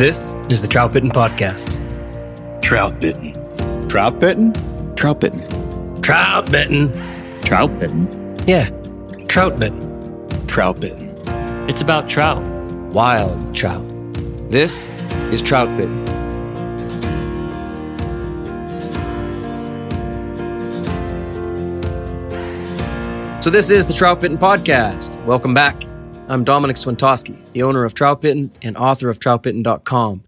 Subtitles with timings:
[0.00, 1.76] This is the Troutbitten Podcast.
[2.62, 3.36] Troutbitten.
[3.86, 4.54] Trout bitten?
[4.96, 5.42] Trout bitten.
[6.00, 7.44] Troutbitten.
[7.44, 8.06] Trout bitten.
[8.46, 8.70] Yeah,
[9.28, 10.48] Troutbitten.
[10.48, 11.14] Trout bitten.
[11.68, 12.42] It's about trout.
[12.94, 13.86] Wild trout.
[14.50, 14.88] This
[15.34, 16.08] is Troutbitten.
[23.44, 25.22] So this is the Troutbitten Podcast.
[25.26, 25.89] Welcome back.
[26.30, 30.22] I'm Domenick Swentosky, the owner of Troutbitten and author of troutbitten.com.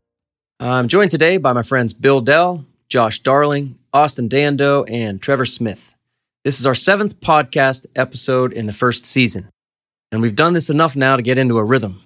[0.58, 5.94] I'm joined today by my friends Bill Dell, Josh Darling, Austin Dando, and Trevor Smith.
[6.42, 9.48] This is our seventh podcast episode in the first season,
[10.10, 12.02] and we've done this enough now to get into a rhythm.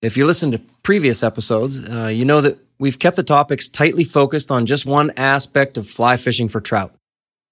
[0.00, 4.04] If you listen to previous episodes, uh, you know that we've kept the topics tightly
[4.04, 6.94] focused on just one aspect of fly fishing for trout.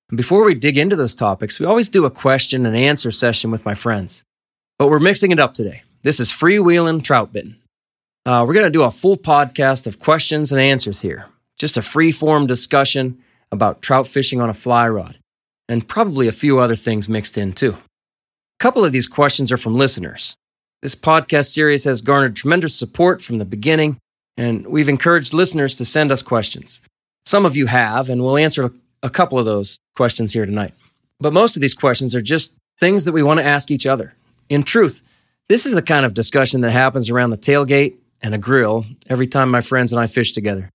[0.09, 3.51] And before we dig into those topics, we always do a question and answer session
[3.51, 4.25] with my friends.
[4.79, 5.83] But we're mixing it up today.
[6.03, 7.57] This is freewheeling Troutbitten.
[8.25, 11.27] Uh, we're going to do a full podcast of questions and answers here.
[11.59, 13.19] Just a free form discussion
[13.51, 15.19] about trout fishing on a fly rod,
[15.69, 17.73] and probably a few other things mixed in too.
[17.73, 20.37] A couple of these questions are from listeners.
[20.81, 23.99] This podcast series has garnered tremendous support from the beginning,
[24.37, 26.81] and we've encouraged listeners to send us questions.
[27.27, 28.73] Some of you have, and we'll answer
[29.03, 30.75] a couple of those questions here tonight.
[31.21, 34.15] But most of these questions are just things that we want to ask each other.
[34.49, 35.03] In truth,
[35.49, 39.27] this is the kind of discussion that happens around the tailgate and a grill every
[39.27, 40.71] time my friends and I fish together.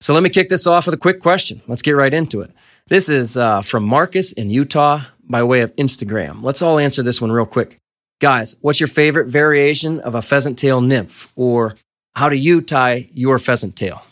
[0.00, 1.62] So let me kick this off with a quick question.
[1.68, 2.50] Let's get right into it.
[2.88, 6.42] This is uh, from Marcus in Utah by way of Instagram.
[6.42, 7.78] Let's all answer this one real quick.
[8.20, 11.32] Guys, what's your favorite variation of a pheasant tail nymph?
[11.36, 11.76] Or
[12.14, 14.02] how do you tie your pheasant tail?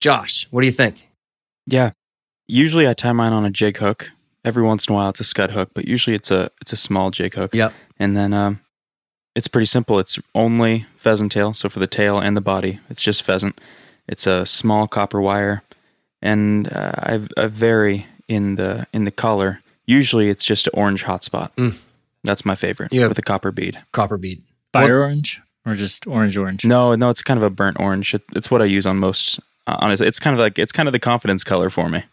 [0.00, 1.08] Josh, what do you think?
[1.66, 1.90] Yeah.
[2.46, 4.10] Usually I tie mine on a jig hook.
[4.44, 6.76] Every once in a while it's a scud hook, but usually it's a it's a
[6.76, 7.54] small jig hook.
[7.54, 7.72] Yep.
[8.02, 8.60] And then um
[9.34, 9.98] it's pretty simple.
[9.98, 13.58] It's only pheasant tail, so for the tail and the body, it's just pheasant.
[14.06, 15.62] It's a small copper wire,
[16.20, 19.60] and uh, I, I vary in the in the color.
[19.86, 21.50] Usually, it's just an orange hotspot.
[21.56, 21.78] Mm.
[22.24, 22.92] That's my favorite.
[22.92, 23.06] Yeah.
[23.06, 23.82] with a copper bead.
[23.92, 24.42] Copper bead.
[24.72, 26.64] Fire orange or just orange orange?
[26.64, 28.14] No, no, it's kind of a burnt orange.
[28.14, 29.40] It, it's what I use on most.
[29.66, 32.04] Uh, honestly, it's kind of like it's kind of the confidence color for me.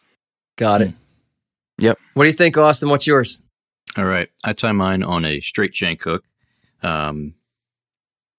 [0.58, 0.94] Got it.
[1.80, 1.98] Yep.
[2.14, 2.90] What do you think, Austin?
[2.90, 3.42] What's yours?
[3.98, 4.30] All right.
[4.44, 6.24] I tie mine on a straight shank hook,
[6.84, 7.34] um,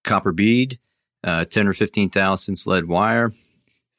[0.04, 0.78] copper bead,
[1.24, 3.32] uh, 10 or 15 thousandths lead wire,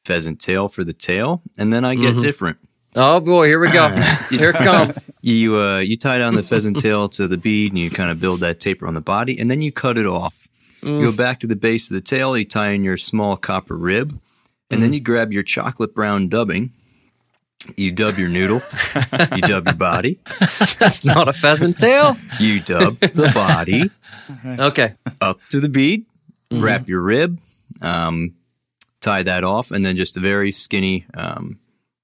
[0.04, 2.20] pheasant tail for the tail, and then I get Mhm.
[2.22, 2.58] different.
[2.94, 3.88] Oh boy, here we go.
[4.30, 5.10] here it comes.
[5.22, 8.20] You uh, you tie down the pheasant tail to the bead and you kind of
[8.20, 10.48] build that taper on the body, and then you cut it off.
[10.82, 13.76] You go back to the base of the tail, you tie in your small copper
[13.78, 14.18] rib,
[14.68, 16.72] and then you grab your chocolate brown dubbing.
[17.76, 18.60] You dub your noodle,
[19.34, 20.18] you dub your body,
[20.78, 22.16] That's not a pheasant tail.
[22.40, 23.90] you dub the body
[24.58, 24.94] Okay.
[25.20, 26.06] up to the bead,
[26.52, 26.64] Mm-hmm.
[26.64, 27.40] wrap your rib,
[27.80, 28.34] um,
[29.00, 31.58] tie that off, and then just a very skinny, um,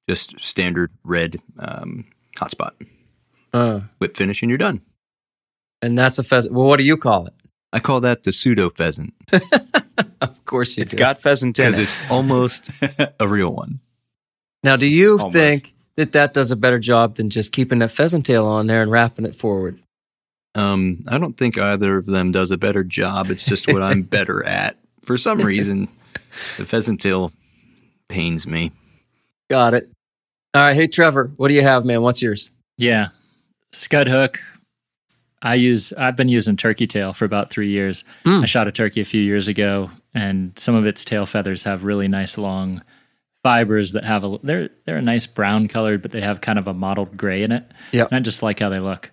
[0.08, 2.06] just standard red um,
[2.38, 2.70] hotspot.
[3.52, 4.80] Uh, Whip finish, and you're done.
[5.82, 6.54] and that's a pheasant.
[6.54, 7.34] Well, what do you call it?
[7.74, 9.12] I call that the pseudo pheasant
[10.22, 10.96] Of course you It's do.
[10.96, 11.82] got pheasant in because it.
[11.82, 12.70] it's almost
[13.20, 13.80] a real one.
[14.62, 15.32] Now, do you Almost.
[15.32, 18.82] think that that does a better job than just keeping that pheasant tail on there
[18.82, 19.80] and wrapping it forward?
[20.54, 23.30] Um, I don't think either of them does a better job.
[23.30, 24.76] It's just what I'm better at.
[25.04, 25.88] For some reason,
[26.56, 27.32] The pheasant tail
[28.08, 28.72] pains me.
[29.50, 29.90] Got it.
[30.54, 30.74] All right.
[30.74, 32.02] Hey, Trevor, what do you have, man?
[32.02, 32.50] What's yours?
[32.76, 33.08] Yeah.
[33.72, 34.40] Scud hook.
[35.40, 38.02] I use I've been using turkey tail for about three years.
[38.24, 38.42] Mm.
[38.42, 41.84] I shot a turkey a few years ago and some of its tail feathers have
[41.84, 42.82] really nice long
[43.42, 46.66] fibers that have a they're they're a nice brown colored, but they have kind of
[46.66, 47.64] a mottled gray in it.
[47.92, 49.10] Yeah, And I just like how they look.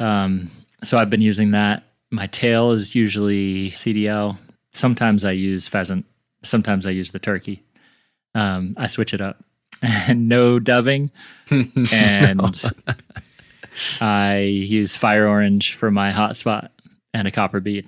[0.00, 0.50] Um,
[0.84, 1.84] so I've been using that.
[2.10, 4.38] My tail is usually CDL.
[4.72, 6.06] Sometimes I use pheasant.
[6.44, 7.64] Sometimes I use the turkey.
[8.34, 9.42] Um, I switch it up.
[9.82, 11.10] And no dubbing.
[11.92, 12.40] And
[14.00, 16.70] I use fire orange for my hotspot
[17.12, 17.86] and a copper bead.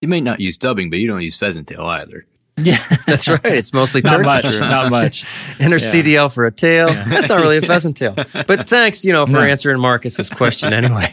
[0.00, 2.26] You may not use dubbing, but you don't use pheasant tail either.
[2.62, 3.44] Yeah, That's right.
[3.46, 4.24] It's mostly not turkey.
[4.24, 4.44] much.
[4.44, 5.24] Not much.
[5.60, 5.82] Enter Yeah.
[5.82, 6.86] CDL for a tail.
[6.88, 8.14] That's not really a pheasant tail.
[8.14, 9.40] But thanks, you know, for No.
[9.40, 11.10] answering Marcus's question anyway.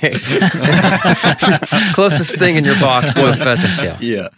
[1.93, 3.97] Closest thing in your box to a pheasant tail.
[4.01, 4.29] Yeah.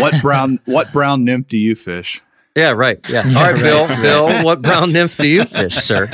[0.00, 2.20] What brown what brown nymph do you fish?
[2.56, 2.98] Yeah, right.
[3.08, 3.24] Yeah.
[3.26, 3.86] All right, Bill.
[3.86, 6.08] Bill, what brown nymph do you fish, sir?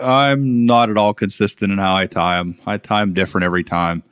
[0.00, 2.58] I'm not at all consistent in how I tie them.
[2.66, 4.02] I tie them different every time.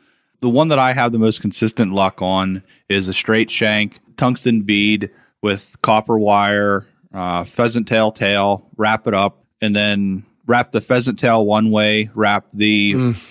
[0.41, 4.63] The one that I have the most consistent luck on is a straight shank tungsten
[4.63, 5.11] bead
[5.43, 11.19] with copper wire, uh, pheasant tail tail, wrap it up, and then wrap the pheasant
[11.19, 13.25] tail one way, wrap the Mm.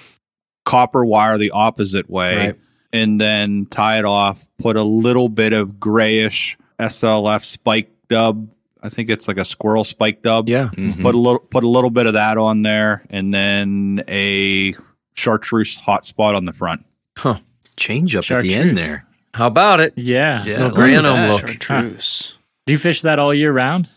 [0.66, 2.56] copper wire the opposite way, Right.
[2.94, 4.46] and then tie it off.
[4.60, 8.50] Put a little bit of grayish SLF spike dub.
[8.84, 10.70] I think it's like a squirrel spike dub Yeah.
[11.02, 14.76] put a little put a little bit of that on there and then a
[15.16, 16.86] chartreuse hotspot on the front
[17.18, 17.40] Huh.
[17.76, 19.06] Change up at the end there.
[19.34, 19.94] How about it?
[19.98, 20.44] Yeah.
[20.46, 20.68] Yeah.
[20.68, 21.48] Little look at granum look.
[21.48, 22.36] Chartreuse.
[22.66, 23.90] Do you fish that all year round?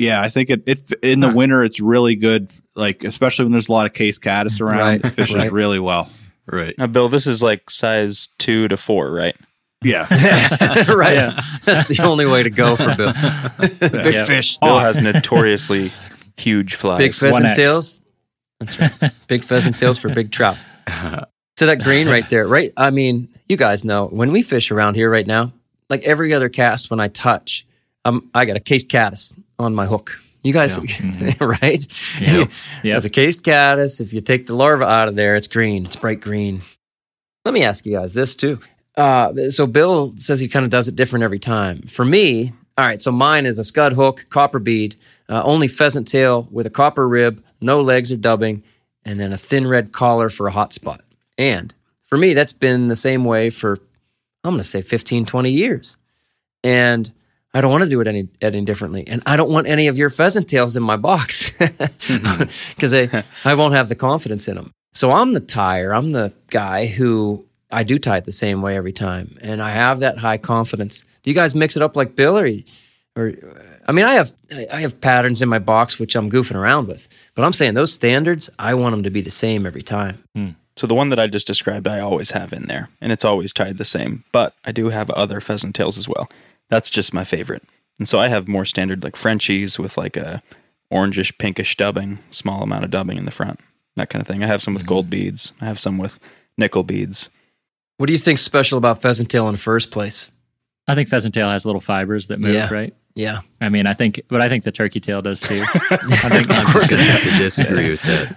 [0.00, 1.34] yeah i think it, it in the Huh.
[1.36, 5.04] winter it's really good like especially when there's a lot of case caddis around Right,
[5.04, 5.52] it fishes right.
[5.52, 6.10] really well
[6.46, 6.74] Right.
[6.76, 9.36] Now, Bill, this is like size two to four, right?
[9.84, 11.14] yeah right.
[11.16, 11.40] Yeah.
[11.64, 13.12] That's the only way to go for Bill.
[14.02, 14.24] Big Yeah.
[14.26, 14.58] fish.
[14.60, 14.66] Oh.
[14.66, 15.92] Bill has notoriously
[16.36, 16.98] huge flies.
[16.98, 17.54] Big pheasant 1X.
[17.56, 18.02] tails.
[18.60, 19.12] That's right.
[19.28, 20.56] Big pheasant tails for big trout.
[21.56, 22.72] So that green right there, right?
[22.76, 25.52] I mean, you guys know when we fish around here right now,
[25.90, 27.66] like every other cast, when I touch,
[28.04, 30.20] um, I got a cased caddis on my hook.
[30.42, 30.78] You guys,
[31.40, 32.20] right?
[32.20, 32.44] Yeah.
[32.82, 34.00] There's a cased caddis.
[34.00, 35.86] If you take the larva out of there, it's green.
[35.86, 36.60] It's bright green.
[37.44, 38.60] Let me ask you guys this too.
[38.96, 41.82] Uh, so Bill says he kind of does it different every time.
[41.82, 43.00] For me, all right.
[43.00, 44.96] So mine is a scud hook, copper bead,
[45.28, 48.62] uh, only pheasant tail with a copper rib, no legs or dubbing,
[49.04, 51.00] and then a thin red collar for a hot spot.
[51.38, 53.78] And for me, that's been the same way for
[54.44, 55.96] I'm going to say 15, 20 years.
[56.62, 57.12] And
[57.52, 59.04] I don't want to do it any any differently.
[59.06, 63.54] And I don't want any of your pheasant tails in my box because I, I
[63.54, 64.72] won't have the confidence in them.
[64.92, 65.94] So I'm the tire.
[65.94, 69.38] I'm the guy who I do tie it the same way every time.
[69.40, 71.04] And I have that high confidence.
[71.22, 72.48] Do you guys mix it up like Bill or,
[73.16, 73.32] or
[73.86, 74.32] I mean, I have,
[74.72, 77.92] I have patterns in my box, which I'm goofing around with, but I'm saying those
[77.92, 80.22] standards, I want them to be the same every time.
[80.34, 80.50] Hmm.
[80.76, 83.52] So the one that I just described, I always have in there, and it's always
[83.52, 84.24] tied the same.
[84.32, 86.28] But I do have other pheasant tails as well.
[86.68, 87.62] That's just my favorite.
[87.98, 90.42] And so I have more standard like Frenchies with like a
[90.92, 93.60] orangish pinkish dubbing, small amount of dubbing in the front,
[93.96, 94.42] that kind of thing.
[94.42, 94.88] I have some with mm-hmm.
[94.88, 95.52] gold beads.
[95.60, 96.18] I have some with
[96.58, 97.30] nickel beads.
[97.96, 100.32] What do you think's special about pheasant tail in the first place?
[100.88, 102.72] I think pheasant tail has little fibers that move, Yeah.
[102.72, 102.94] right?
[103.14, 103.40] Yeah.
[103.60, 105.62] I mean, I think, but I think the turkey tail does too.
[105.72, 108.36] I think, I'm just going to have to disagree with that.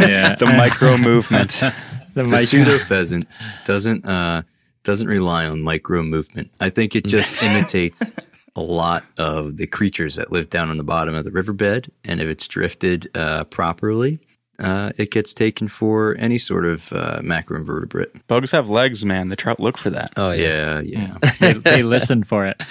[0.00, 1.50] yeah, The micro movement.
[1.60, 1.74] the
[2.14, 3.26] The mic- pseudo pheasant
[3.64, 4.42] doesn't uh,
[4.84, 6.50] doesn't rely on micro movement.
[6.60, 8.12] I think it just imitates
[8.54, 12.20] a lot of the creatures that live down on the bottom of the riverbed, and
[12.20, 14.18] if it's drifted uh, properly,
[14.58, 18.26] uh, it gets taken for any sort of uh, macroinvertebrate.
[18.26, 19.28] Bugs have legs, man.
[19.28, 20.12] The trout look for that.
[20.16, 20.80] Oh yeah.
[20.80, 21.30] Yeah, yeah.
[21.40, 22.62] they, they listen for it.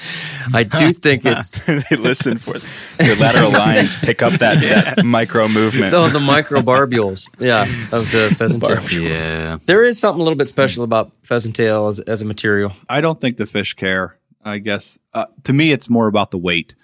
[0.54, 2.66] I do think it's they listen for it.
[2.98, 4.62] Their lateral lines pick up that,
[4.96, 5.94] that micro movement.
[5.94, 8.82] oh, the microbarbules, yeah, of the pheasant tail.
[9.02, 9.58] Yeah.
[9.66, 12.72] There is something a little bit special about pheasant tail as, as a material.
[12.88, 16.38] i don't think the fish care i guess uh, to me it's more about the
[16.38, 16.76] weight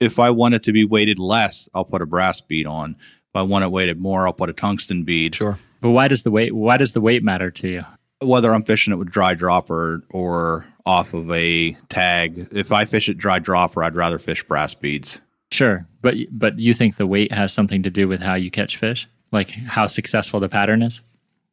[0.00, 2.96] if i want it to be weighted less i'll put a brass bead on
[3.32, 5.58] if i want it weighted more i'll put a tungsten bead Sure.
[5.82, 6.54] But why does the weight?
[6.54, 7.84] Why does the weight matter to you?
[8.22, 12.48] whether I'm fishing it with dry dropper or off of a tag.
[12.52, 15.22] If I fish it dry dropper, I'd rather fish brass beads.
[15.52, 18.76] Sure, but but you think the weight has something to do with how you catch
[18.76, 21.00] fish, like how successful the pattern is?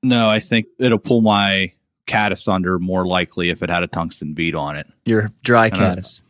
[0.04, 1.72] No, I think it'll pull my
[2.06, 4.88] caddis under more likely if it had a tungsten bead on it.
[5.06, 6.22] Your dry don't- caddis.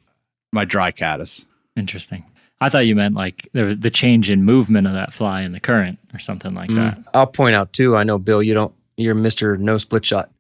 [0.53, 1.47] My dry caddis.
[1.75, 2.25] Interesting.
[2.59, 5.59] I thought you meant like the the change in movement of that fly in the
[5.59, 6.97] current or something like that.
[7.13, 7.95] I'll point out too.
[7.95, 8.73] I know Bill, you don't.
[8.97, 10.31] You're Mister No Split Shot.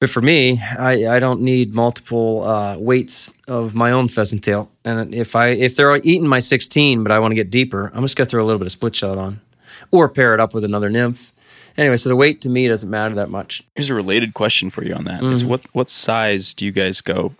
[0.00, 4.70] But for me, I, I don't need multiple uh, weights of my own pheasant tail.
[4.82, 8.00] And if I if they're eating my 16, but I want to get deeper, I'm
[8.02, 9.40] just gonna throw a little bit of split shot on,
[9.90, 11.34] or pair it up with another nymph.
[11.76, 13.62] Anyway, so the weight to me doesn't matter that much.
[13.74, 15.50] Here's a related question for you on that: is Mm-hmm.
[15.50, 17.34] what what size do you guys go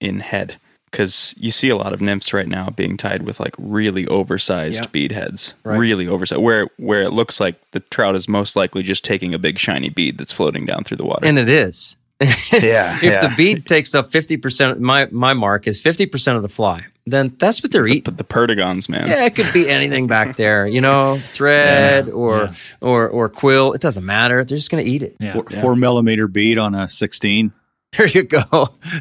[0.00, 0.56] in head?
[0.90, 4.80] Because you see a lot of nymphs right now being tied with like really oversized
[4.82, 4.86] Yeah.
[4.90, 5.78] bead heads, Right.
[5.78, 9.38] really oversized, where where it looks like the trout is most likely just taking a
[9.38, 11.26] big shiny bead that's floating down through the water.
[11.26, 11.96] And it is.
[12.52, 12.98] Yeah.
[13.02, 17.32] If the bead takes up 50%, my, my mark is 50% of the fly, then
[17.38, 18.02] that's what they're eating.
[18.02, 22.12] but the perdigons, man, Yeah, it could be anything back there, you know, thread Yeah,
[22.12, 22.52] or yeah.
[22.80, 23.72] or or quill.
[23.72, 24.44] It doesn't matter.
[24.44, 25.16] They're just going to eat it.
[25.20, 25.34] Yeah.
[25.34, 27.52] Four, four millimeter bead on a 16.
[27.96, 28.42] There you go.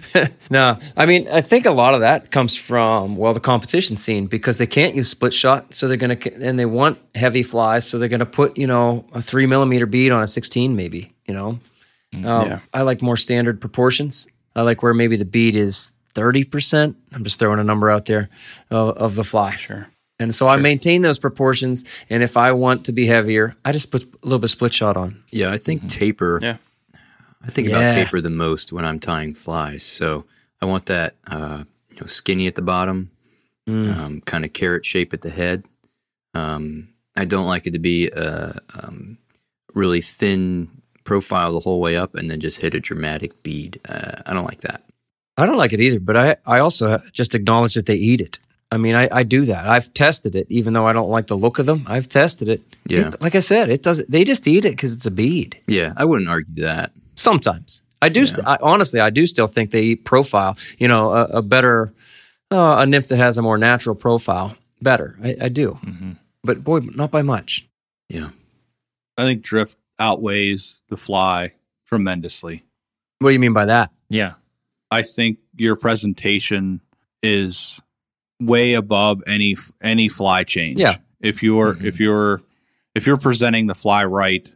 [0.49, 4.27] no, I mean, I think a lot of that comes from well, the competition scene
[4.27, 7.87] because they can't use split shot, so they're going to and they want heavy flies,
[7.87, 11.13] so they're going to put you know a three millimeter bead on a sixteen, maybe.
[11.27, 11.49] You know,
[12.13, 12.59] um, yeah.
[12.73, 14.27] I like more standard proportions.
[14.55, 16.95] I like where maybe the bead is thirty percent.
[17.11, 18.29] I'm just throwing a number out there
[18.71, 19.51] of, of the fly.
[19.51, 19.89] sure.
[20.19, 21.85] And so I maintain those proportions.
[22.09, 24.73] And if I want to be heavier, I just put a little bit of split
[24.73, 25.23] shot on.
[25.29, 26.39] Yeah, I think taper.
[26.41, 26.57] Yeah.
[27.43, 27.79] I think Yeah.
[27.79, 29.83] about taper the most when I'm tying flies.
[29.83, 30.25] So
[30.61, 33.11] I want that uh, you know skinny at the bottom,
[33.67, 35.63] um, kind of carrot shape at the head.
[36.33, 39.17] Um, I don't like it to be a um,
[39.73, 40.69] really thin
[41.03, 43.79] profile the whole way up and then just hit a dramatic bead.
[43.87, 44.83] Uh, I don't like that.
[45.37, 48.39] I don't like it either, but I, I also just acknowledge that they eat it.
[48.71, 49.67] I mean, I, I do that.
[49.67, 51.85] I've tested it, even though I don't like the look of them.
[51.87, 52.61] I've tested it.
[52.87, 53.09] Yeah.
[53.09, 54.03] It- like I said, it does.
[54.09, 55.57] They just eat it because it's a bead.
[55.67, 56.91] Yeah, I wouldn't argue that.
[57.17, 58.25] Sometimes I do.
[58.25, 60.55] St- I, honestly, I do still think they eat profile.
[60.77, 61.93] You know, a, a better
[62.51, 65.17] uh, a nymph that has a more natural profile, better.
[65.23, 65.77] I, I do,
[66.43, 67.67] but boy, not by much.
[68.09, 68.29] Yeah.
[69.17, 71.53] I think drift outweighs the fly
[71.87, 72.63] tremendously.
[73.19, 73.91] What do you mean by that?
[74.09, 74.33] Yeah.
[74.91, 76.81] I think your presentation
[77.23, 77.79] is
[78.39, 80.79] way above any any fly change.
[80.79, 80.97] Yeah.
[81.19, 82.41] If you're if you're
[82.95, 84.47] if you're presenting the fly right,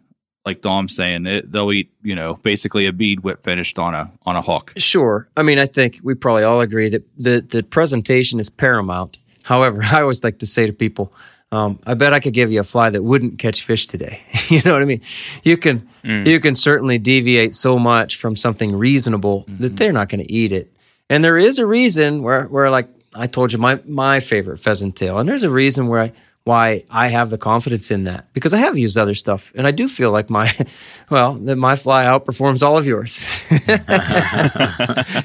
[0.46, 4.12] like Dom's saying, it, they'll eat you know basically a bead whip finished on a
[4.24, 4.74] on a hook.
[4.78, 5.28] Sure.
[5.38, 9.18] I mean, I think we probably all agree that the, the presentation is paramount.
[9.44, 11.14] However, I always like to say to people,
[11.52, 14.22] um, I bet I could give you a fly that wouldn't catch fish today.
[14.48, 15.02] you know what I mean?
[15.44, 20.24] You can you can certainly deviate so much from something reasonable that they're not going
[20.24, 20.72] to eat it.
[21.10, 24.96] And there is a reason where where like I told you my my favorite pheasant
[24.96, 28.54] tail, and there's a reason where I, why I have the confidence in that because
[28.54, 30.52] I have used other stuff, and I do feel like my
[31.10, 33.28] well that my fly outperforms all of yours.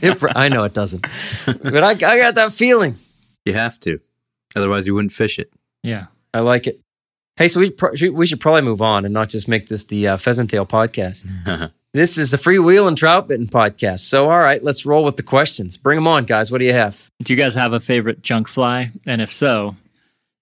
[0.03, 1.07] It I know it doesn't,
[1.63, 2.97] but I, I got that feeling.
[3.45, 4.01] You have to.
[4.55, 5.53] Otherwise, you wouldn't fish it.
[5.83, 6.07] Yeah.
[6.35, 6.81] I like it.
[7.37, 9.85] Hey, so we pro- should- we should probably move on and not just make this
[9.85, 11.27] the uh, pheasant tail podcast.
[11.93, 14.01] this is the Freewheelin' Troutbitten podcast.
[14.01, 15.77] So, all right, let's roll with the questions.
[15.77, 16.51] Bring them on, guys.
[16.51, 17.11] What do you have?
[17.23, 18.91] Do you guys have a favorite junk fly?
[19.07, 19.77] And if so,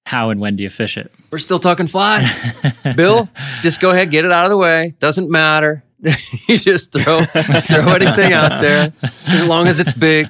[0.07, 1.11] how and when do you fish it?
[1.31, 2.31] We're still talking flies.
[2.97, 3.29] Bill,
[3.61, 4.95] just go ahead, get it out of the way.
[4.99, 5.83] Doesn't matter.
[6.49, 8.93] you just throw throw anything out there
[9.27, 10.29] as long as it's big.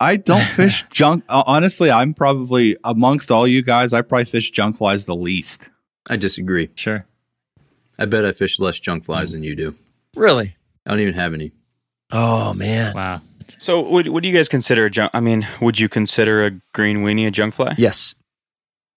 [0.00, 1.24] I don't fish junk.
[1.28, 3.92] Honestly, I'm probably amongst all you guys.
[3.92, 5.68] I probably fish junk flies the least.
[6.08, 6.70] I disagree.
[6.76, 7.04] Sure.
[7.98, 9.74] I bet I fish less junk flies than you do.
[10.14, 10.54] Really?
[10.86, 11.50] I don't even have any.
[12.12, 12.94] Oh man.
[12.94, 13.22] Wow.
[13.58, 15.10] So, what do you guys consider a junk?
[15.14, 17.74] I mean, would you consider a green weenie a junk fly?
[17.78, 18.14] Yes.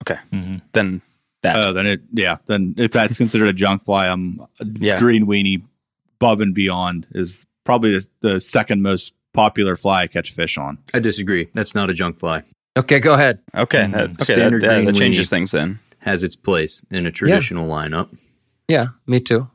[0.02, 1.02] Okay, hmm then
[1.44, 1.56] that.
[1.56, 2.38] Uh, then it, yeah.
[2.46, 4.40] Then if that's considered a junk fly, I'm
[4.80, 5.00] Yeah.
[5.00, 5.64] green weenie
[6.20, 10.78] above and beyond is probably the, the second most popular fly I catch fish on.
[10.94, 11.50] I disagree.
[11.54, 12.44] That's not a junk fly.
[12.78, 13.40] Okay, go ahead.
[13.56, 13.92] okay, Mhm.
[13.94, 15.80] that, okay, Standard that, green that changes things then.
[16.00, 18.10] Has its place in a traditional lineup.
[18.68, 19.50] Yeah, me too.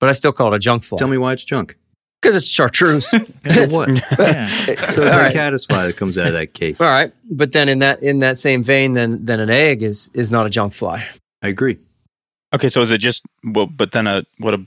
[0.00, 0.98] But I still call it a junk fly.
[0.98, 1.76] Tell me why it's junk.
[2.24, 3.10] Because it's chartreuse.
[3.50, 3.88] So what?
[4.18, 4.46] Yeah.
[4.46, 5.32] So it's All like right.
[5.34, 6.80] caddis fly that comes out of that case.
[6.80, 10.10] All right, but then in that in that same vein, then then an egg is
[10.14, 11.04] is not a junk fly.
[11.42, 11.78] I agree.
[12.54, 13.66] Okay, so is it just well?
[13.66, 14.64] But then a what a,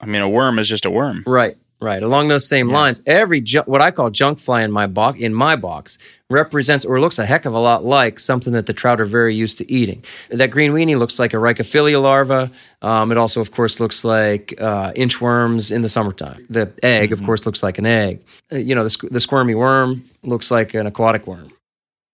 [0.00, 1.22] I mean, a worm is just a worm.
[1.26, 2.02] Right, right.
[2.02, 5.34] Along those same lines, every ju- what I call junk fly in my box in
[5.34, 5.98] my box
[6.30, 9.34] represents or looks a heck of a lot like something that the trout are very
[9.34, 10.02] used to eating.
[10.30, 12.50] That green weenie looks like a Rhyacophila larva.
[12.80, 16.46] Um, it also, of course, looks like uh, inchworms in the summertime.
[16.48, 18.24] The egg, of course, looks like an egg.
[18.50, 21.52] Uh, you know, the, squ- the squirmy worm looks like an aquatic worm.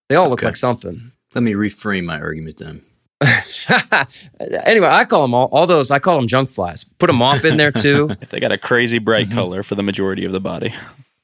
[0.08, 1.12] They all look like something.
[1.34, 2.80] Let me reframe my argument then.
[4.64, 5.90] anyway, I call them all, all those.
[5.90, 6.84] I call them junk flies.
[6.84, 8.08] Put a mop in there too.
[8.20, 9.38] If they got a crazy bright mm-hmm.
[9.38, 10.74] color for the majority of the body.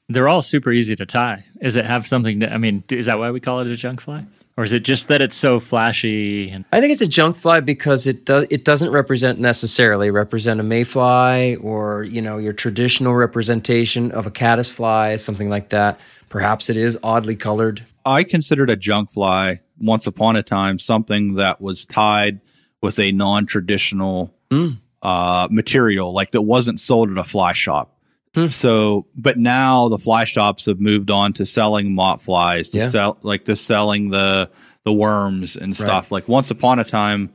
[0.09, 1.45] They're all super easy to tie.
[1.61, 4.01] Is it have something to, I mean, is that why we call it a junk
[4.01, 4.25] fly?
[4.57, 6.49] or is it just that it's so flashy?
[6.49, 10.59] And I think it's a junk fly because it does it doesn't represent necessarily represent
[10.59, 15.99] a mayfly or you know your traditional representation of a caddis fly, something like that.
[16.29, 17.85] Perhaps it is oddly colored.
[18.05, 22.39] I considered a junk fly once upon a time something that was tied
[22.81, 24.77] with a non-traditional Mm.
[25.01, 27.97] uh, material, like that wasn't sold at a fly shop.
[28.35, 28.47] Hmm.
[28.47, 32.89] So, but now the fly shops have moved on to selling mop flies, to Yeah.
[32.89, 34.49] sell like to selling the
[34.83, 36.11] the worms and stuff.
[36.11, 37.31] Like once upon a time,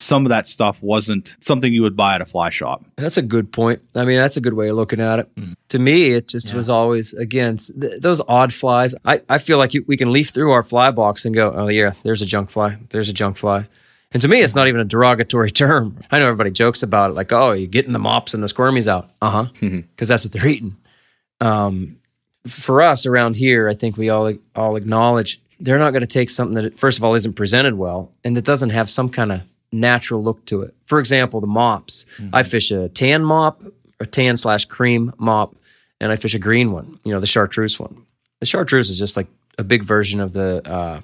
[0.00, 2.84] some of that stuff wasn't something you would buy at a fly shop.
[2.96, 3.80] That's a good point.
[3.94, 5.28] I mean, that's a good way of looking at it.
[5.70, 6.56] To me, it just Yeah.
[6.56, 8.94] was always again th- those odd flies.
[9.04, 11.68] I, I feel like you, we can leaf through our fly box and go, oh
[11.68, 12.76] yeah, there's a junk fly.
[12.90, 13.68] There's a junk fly.
[14.12, 15.98] And to me, it's not even a derogatory term.
[16.10, 18.86] I know everybody jokes about it, like, oh, you're getting the mops and the squirmies
[18.86, 19.08] out.
[19.22, 19.46] Uh huh.
[19.60, 20.76] Because that's what they're eating.
[21.40, 21.96] Um,
[22.46, 26.28] for us around here, I think we all all acknowledge they're not going to take
[26.30, 29.40] something that, first of all, isn't presented well and that doesn't have some kind of
[29.80, 30.74] natural look to it.
[30.84, 32.06] For example, the mops.
[32.18, 32.50] I mm-hmm.
[32.50, 33.62] fish a tan mop,
[34.00, 35.56] a tan slash cream mop,
[36.00, 36.98] and I fish a green one.
[37.04, 38.06] You know, the chartreuse one.
[38.40, 39.28] The chartreuse is just like
[39.58, 41.00] a big version of the uh,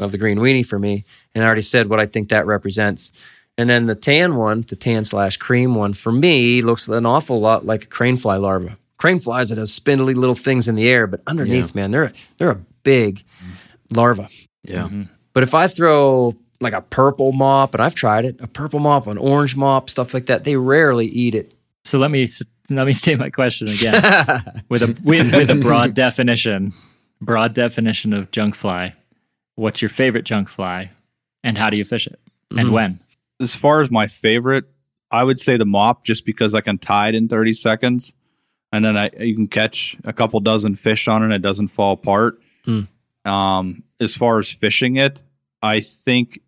[0.00, 3.12] of the green weenie for me, and I already said what I think that represents.
[3.58, 7.38] And then the tan one, the tan slash cream one, for me looks an awful
[7.38, 8.78] lot like a crane fly larva.
[8.96, 12.50] Crane flies that have spindly little things in the air, but underneath, man, they're they're
[12.50, 13.96] a big mm-hmm.
[13.96, 14.28] larva.
[14.64, 14.84] Yeah.
[14.84, 15.02] Mm-hmm.
[15.32, 19.06] But if I throw like a purple mop, and I've tried it, a purple mop,
[19.06, 21.52] an orange mop, stuff like that, they rarely eat it.
[21.84, 22.26] so let me
[22.70, 23.94] let me state my question again
[24.68, 26.72] with a with, with a broad definition.
[27.20, 28.94] Broad definition of junk fly.
[29.56, 30.90] What's your favorite junk fly,
[31.44, 32.18] and how do you fish it,
[32.50, 32.72] and Mhm.
[32.72, 33.00] when?
[33.40, 34.64] As far as my favorite,
[35.10, 38.14] I would say the mop just because I can tie it in 30 seconds
[38.72, 41.68] and then I you can catch a couple dozen fish on it and it doesn't
[41.68, 42.40] fall apart.
[42.64, 42.82] Hmm.
[43.24, 45.20] Um, as far as fishing it,
[45.62, 46.40] I think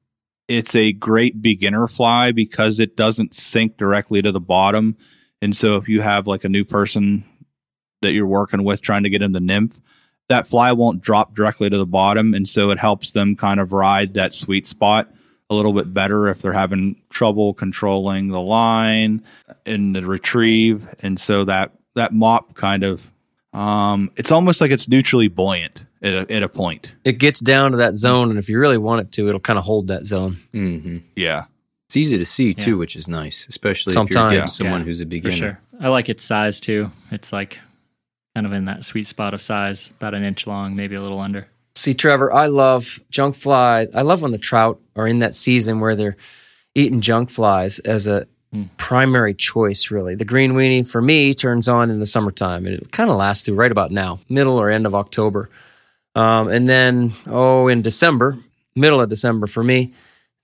[0.48, 4.96] it's a great beginner fly because it doesn't sink directly to the bottom.
[5.40, 7.24] And so if you have like a new person
[8.02, 9.80] that you're working with trying to get in the nymph,
[10.28, 12.34] that fly won't drop directly to the bottom.
[12.34, 15.10] And so it helps them kind of ride that sweet spot
[15.50, 19.22] a little bit better if they're having trouble controlling the line
[19.66, 20.88] and the retrieve.
[21.00, 23.12] And so that, that mop kind of,
[23.52, 26.92] um, it's almost like it's neutrally buoyant at a, at a point.
[27.04, 29.58] It gets down to that zone, and if you really want it to, it'll kind
[29.58, 30.38] of hold that zone.
[30.52, 31.44] hmm Yeah.
[31.88, 32.76] It's easy to see too, Yeah.
[32.76, 34.14] which is nice, especially if Sometimes.
[34.14, 34.46] you're getting Yeah.
[34.46, 35.36] someone Yeah, who's a For beginner.
[35.36, 35.60] sure.
[35.80, 36.90] I like its size too.
[37.10, 37.58] It's like
[38.34, 41.20] kind of in that sweet spot of size, about an inch long, maybe a little
[41.20, 41.46] under.
[41.76, 43.88] See, Trevor, I love junk flies.
[43.94, 46.16] I love when the trout are in that season where they're
[46.74, 48.26] eating junk flies as a
[48.76, 50.14] primary choice, really.
[50.14, 53.44] The green weenie, for me, turns on in the summertime, and it kind of lasts
[53.44, 55.50] through right about now, middle or end of October.
[56.14, 58.38] Um, and then, oh, in December,
[58.76, 59.94] middle of December for me,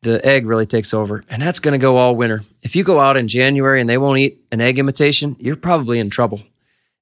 [0.02, 2.42] the egg really takes over, and that's going to go all winter.
[2.62, 5.98] If you go out in January and they won't eat an egg imitation, you're probably
[5.98, 6.42] in trouble.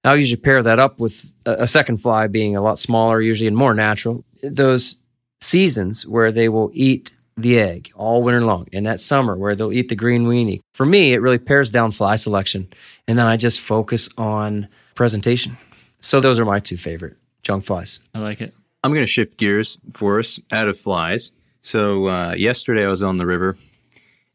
[0.04, 3.46] I'll usually pair that up with a, a second fly being a lot smaller, usually
[3.46, 4.24] and more natural.
[4.42, 4.96] Those
[5.40, 9.72] seasons where they will eat the egg all winter long, and that summer where they'll
[9.72, 10.60] eat the green weenie.
[10.74, 12.68] For me, it really pairs down fly selection,
[13.06, 15.56] and then I just focus on presentation.
[16.00, 18.00] So those are my two favorite junk flies.
[18.12, 18.54] I like it.
[18.82, 21.32] I'm going to shift gears for us out of flies.
[21.60, 23.56] So uh, yesterday I was on the river,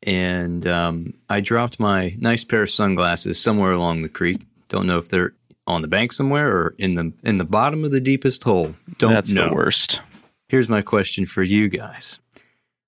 [0.03, 4.41] and um, I dropped my nice pair of sunglasses somewhere along the creek.
[4.67, 5.33] Don't know if they're
[5.65, 8.75] on the bank somewhere or in the in the bottom of the deepest hole.
[8.97, 9.49] Don't That's know.
[9.49, 10.01] the worst.
[10.49, 12.19] Here's my question for you guys.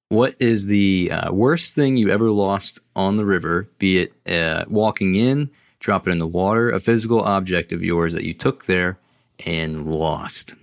[0.09, 4.65] What is the uh, worst thing you ever lost on the river, be it uh,
[4.69, 8.65] walking in, drop it in the water, a physical object of yours that you took
[8.65, 8.99] there
[9.45, 10.53] and lost?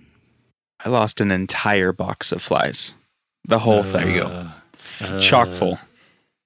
[0.85, 2.93] I lost an entire box of flies.
[3.47, 4.07] The whole thing.
[4.07, 4.49] There you go.
[5.01, 5.79] Uh, Chock full.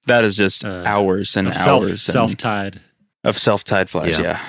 [0.06, 2.80] That is just uh, hours and of hours self tied.
[3.24, 4.18] of self tied flies.
[4.18, 4.40] Yeah.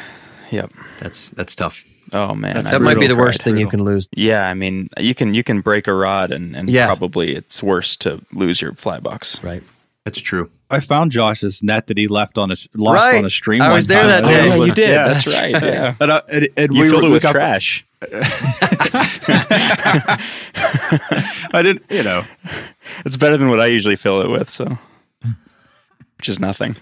[0.52, 0.62] Yeah.
[0.62, 0.72] Yep.
[1.00, 1.84] That's that's tough.
[2.14, 2.56] Oh man.
[2.56, 3.52] That's I That might be the worst cried.
[3.54, 4.10] thing you can lose.
[4.16, 6.88] Yeah, I mean, you can you can break a rod and, and Yeah.
[6.88, 9.44] probably it's worse to lose your fly box.
[9.44, 9.62] Right.
[10.06, 10.50] That's true.
[10.72, 13.18] I found Josh's net that he left on a lost Right.
[13.18, 13.62] on a stream.
[13.62, 14.08] I was there time.
[14.10, 14.40] that day.
[14.42, 14.90] I Yeah, you did.
[14.90, 15.08] yeah.
[15.08, 15.52] That's right.
[15.52, 15.96] Yeah.
[16.00, 17.86] And, I, and, and You we filled it with we got- trash.
[21.54, 22.24] I didn't, you know.
[23.06, 24.78] It's better than what I usually fill it with, so
[26.18, 26.76] which is nothing.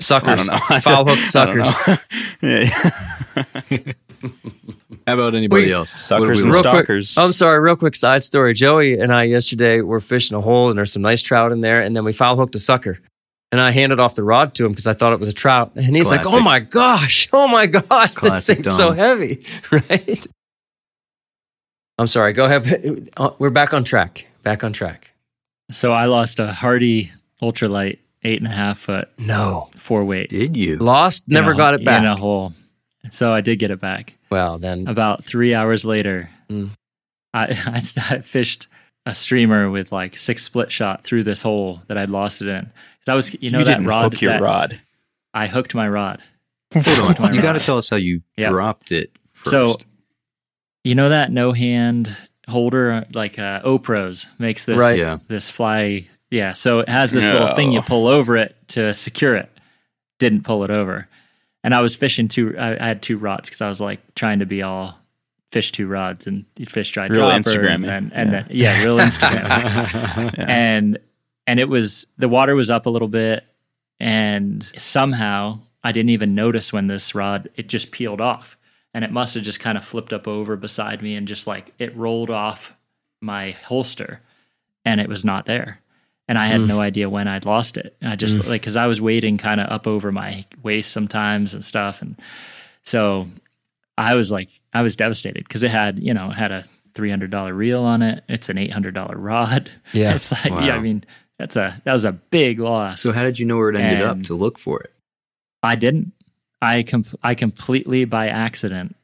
[0.00, 0.48] Suckers.
[0.50, 0.80] I don't know.
[0.80, 1.64] Foul hook I know.
[1.64, 1.98] suckers.
[2.42, 2.66] yeah.
[5.06, 5.90] How about anybody We- else?
[5.90, 6.62] Suckers What do we and real lost?
[6.62, 7.18] quick, stalkers.
[7.18, 8.54] Oh, I'm sorry, real quick side story.
[8.54, 11.80] Joey and I yesterday were fishing a hole and there's some nice trout in there,
[11.80, 12.98] and then we foul hooked a sucker.
[13.52, 15.72] And I handed off the rod to him because I thought it was a trout.
[15.76, 19.44] And he's like, Oh my gosh, oh my gosh, Classic this thing's so heavy.
[19.70, 20.26] Right?
[21.98, 23.10] I'm sorry, go ahead.
[23.16, 24.26] Uh, We're back on track.
[24.42, 25.12] back on track.
[25.70, 29.70] So I lost a Hardy ultralight eight and a half foot No.
[29.76, 30.30] four weight.
[30.30, 30.78] Did you?
[30.78, 32.00] Lost, never a- got it back.
[32.00, 32.52] in a hole.
[33.12, 34.14] So I did get it back.
[34.30, 36.70] well, then About three hours later, Mm.
[37.32, 37.80] I, I
[38.16, 38.66] I fished
[39.06, 42.70] a streamer with like six split shot through this hole that I'd lost it in.
[43.06, 44.12] 'Cause I was, you know, you that didn't rod.
[44.12, 44.80] hook your that- rod.
[45.34, 46.20] I hooked my rod.
[46.74, 47.34] Hold on.
[47.34, 48.48] You got to tell us how you Yeah.
[48.50, 49.50] dropped it first.
[49.50, 49.76] So,
[50.84, 52.16] you know that no hand
[52.48, 54.98] holder, like uh, Opros makes this Right.
[54.98, 55.18] Yeah.
[55.28, 56.08] this fly.
[56.30, 59.48] Yeah, so it has this little thing you pull over it to secure it.
[60.18, 61.06] Didn't pull it over,
[61.62, 62.56] and I was fishing two.
[62.58, 64.98] I, I had two rods because I was like trying to be all
[65.52, 67.74] fish two rods and fish dry Real dropper, Instagrammy.
[67.74, 68.42] and then, and Yeah.
[68.42, 69.48] then yeah, real Instagram.
[70.38, 70.44] Yeah.
[70.48, 70.98] and
[71.46, 73.44] and it was the water was up a little bit
[74.00, 78.56] and somehow i didn't even notice when this rod it just peeled off.
[78.96, 81.72] And it must have just kind of flipped up over beside me and just like
[81.80, 82.72] it rolled off
[83.20, 84.20] my holster
[84.84, 85.80] and it was not there.
[86.28, 87.96] And i had no idea when i'd lost it.
[88.00, 91.64] I just like because i was waiting kind of up over my waist sometimes and
[91.64, 92.16] stuff and
[92.84, 93.26] so
[93.98, 97.56] i was like i was devastated because it had you know it had a $300
[97.56, 98.22] reel on it.
[98.28, 99.68] It's an $800 rod.
[99.92, 100.14] Yeah.
[100.14, 101.04] it's like yeah i mean
[101.38, 104.00] that's a that was a big loss so how did you know where it ended
[104.02, 104.92] up to look for it?
[105.62, 106.12] i didn't
[106.62, 108.94] i com- i completely by accident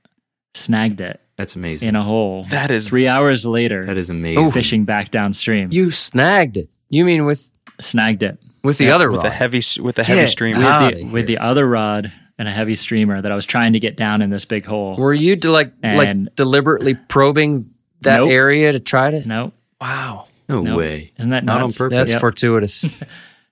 [0.54, 1.88] snagged it That's amazing.
[1.90, 4.50] in a hole That is three hours later that is amazing.
[4.50, 6.68] fishing back downstream you snagged it.
[6.88, 9.26] You mean with snagged it with the Yeah, other with rod?
[9.26, 10.56] a heavy with a heavy Get stream.
[10.58, 10.66] with,
[10.96, 13.96] the, with the other rod and a heavy streamer that i was trying to get
[13.96, 18.30] down in this big hole Were you de- like And- like deliberately probing that Nope.
[18.30, 19.26] area to try to?
[19.28, 20.78] no Wow, no Nope.
[20.78, 21.12] way.
[21.18, 21.96] isn't that Not on purpose.
[21.98, 22.20] that's Yep.
[22.20, 22.88] fortuitous.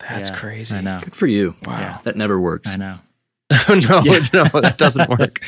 [0.08, 0.76] That's Yeah, crazy.
[0.76, 1.54] i know Good for you.
[1.66, 1.98] Wow.
[2.04, 2.68] That never works.
[2.68, 2.98] i know
[3.68, 4.20] no, Yeah.
[4.32, 5.40] no, that doesn't work.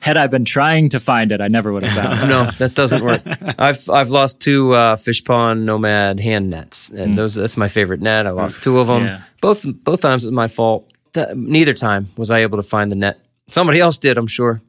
[0.00, 2.74] had i been trying to find it i never would have found it No, that
[2.74, 3.22] doesn't work.
[3.58, 8.26] I've I've lost two uh, Fishpond Nomad hand nets, and those that's my favorite net.
[8.26, 9.04] I lost two of them.
[9.04, 9.20] Yeah.
[9.40, 10.90] Both both times it was my fault.
[11.14, 13.20] That, neither time was I able to find the net.
[13.48, 14.60] Somebody else did, I'm sure.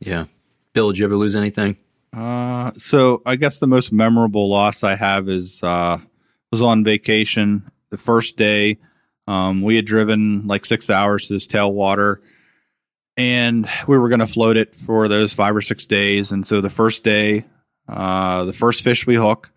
[0.00, 0.26] Yeah.
[0.74, 1.76] Bill, did you ever lose anything?
[2.12, 5.98] Uh, so I guess the most memorable loss I have is uh,
[6.50, 7.70] was on vacation.
[7.90, 8.78] The first day,
[9.26, 12.16] um, we had driven like six hours to this tailwater,
[13.16, 16.32] and we were going to float it for those five or six days.
[16.32, 17.44] And so the first day,
[17.88, 19.50] uh, the first fish we hook,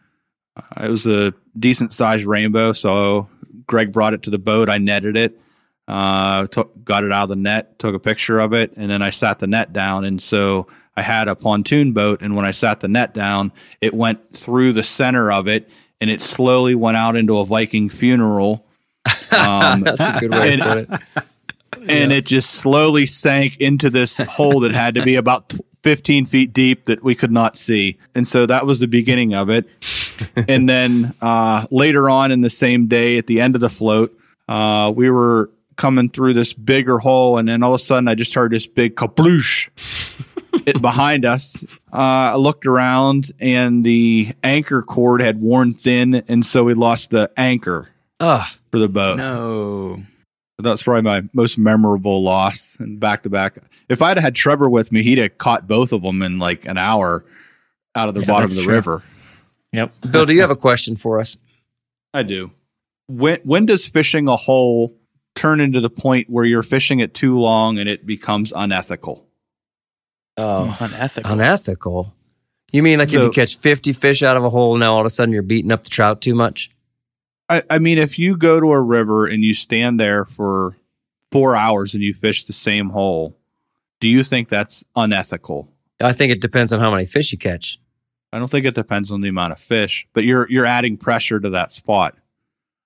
[0.55, 2.73] uh, it was a decent sized rainbow.
[2.73, 3.27] So
[3.65, 4.69] Greg brought it to the boat.
[4.69, 5.39] I netted it,
[5.87, 9.01] uh, took, got it out of the net, took a picture of it, and then
[9.01, 10.05] I sat the net down.
[10.05, 13.51] And so I had a pontoon boat, and when I sat the net down,
[13.81, 17.89] it went through the center of it, and it slowly went out into a Viking
[17.89, 18.65] funeral.
[19.33, 21.89] Um, That's a good way to and- put it.
[21.89, 26.27] and it just slowly sank into this hole that had to be about t- 15
[26.27, 27.97] feet deep that we could not see.
[28.13, 29.67] And so that was the beginning of it.
[30.47, 34.15] and then uh, later on in the same day, at the end of the float,
[34.47, 38.13] uh, we were coming through this bigger hole, and then all of a sudden, I
[38.13, 39.69] just heard this big kaploosh
[40.65, 41.63] it behind us.
[41.91, 41.97] Uh,
[42.33, 47.31] I looked around, and the anchor cord had worn thin, and so we lost the
[47.37, 47.89] anchor
[48.19, 48.45] Ugh.
[48.71, 49.17] for the boat.
[49.17, 50.01] No.
[50.59, 53.57] That's probably my most memorable loss and back to back.
[53.89, 56.77] If I'd had Trevor with me, he'd have caught both of them in like an
[56.77, 57.25] hour
[57.95, 58.73] out of the Yeah, bottom of the true.
[58.73, 59.03] river.
[59.73, 61.37] yep Bill, do you have a question for us?
[62.13, 62.51] I do.
[63.07, 64.95] When when does fishing a hole
[65.35, 69.25] turn into the point where you're fishing it too long and it becomes unethical?
[70.37, 71.31] Oh, Unethical.
[71.31, 72.13] unethical.
[72.71, 74.99] You mean like if So- you catch 50 fish out of a hole, now all
[75.01, 76.71] of a sudden you're beating up the trout too much?
[77.49, 80.75] I, I mean, if you go to a river and you stand there for
[81.31, 83.37] four hours and you fish the same hole,
[83.99, 85.69] do you think that's unethical?
[86.01, 87.77] I think it depends on how many fish you catch.
[88.31, 91.39] I don't think it depends on the amount of fish, but you're you're adding pressure
[91.39, 92.15] to that spot.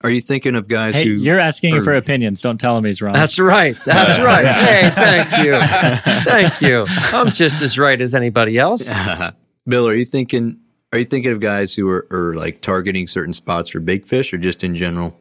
[0.04, 2.86] Are you thinking of guys hey who you're asking are- for opinions don't tell him
[2.86, 3.76] he's wrong That's right.
[3.86, 4.46] That's right.
[4.46, 6.24] Hey, thank you.
[6.24, 6.86] Thank you.
[6.88, 8.94] I'm just as right as anybody else.
[9.68, 10.60] Bill, are you thinking
[10.94, 14.34] are you thinking of guys who are, are like targeting certain spots for big fish
[14.34, 15.18] or just in general?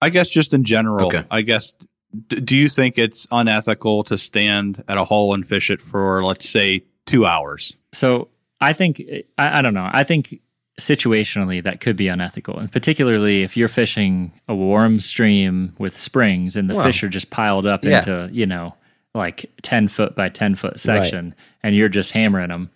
[0.00, 1.06] I guess just in general.
[1.06, 1.24] Okay.
[1.30, 1.74] I guess.
[2.28, 6.48] Do you think it's unethical to stand at a hole and fish it for, let's
[6.48, 7.76] say, two hours?
[7.92, 8.28] So
[8.60, 9.02] I think
[9.38, 9.88] I, I don't know.
[9.92, 10.40] I think
[10.80, 16.56] situationally that could be unethical, and particularly if you're fishing a warm stream with springs
[16.56, 17.98] and the Well, fish are just piled up yeah.
[17.98, 18.74] into you know
[19.14, 22.70] like ten foot by ten foot section, and you're just hammering them.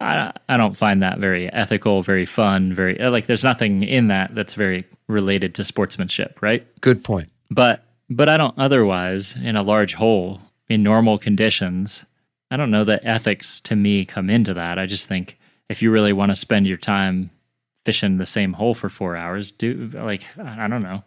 [0.00, 3.26] I, I don't find that very ethical, very fun, very uh, like.
[3.26, 6.66] There's nothing in that that's very related to sportsmanship, right?
[6.80, 7.28] Good point.
[7.50, 12.04] but but I don't otherwise in a large hole in normal conditions.
[12.50, 14.78] I don't know that ethics to me come into that.
[14.78, 15.38] I just think
[15.68, 17.30] if you really want to spend your time
[17.84, 19.50] fishing the same hole for four hours.
[19.50, 21.02] Do like I don't know.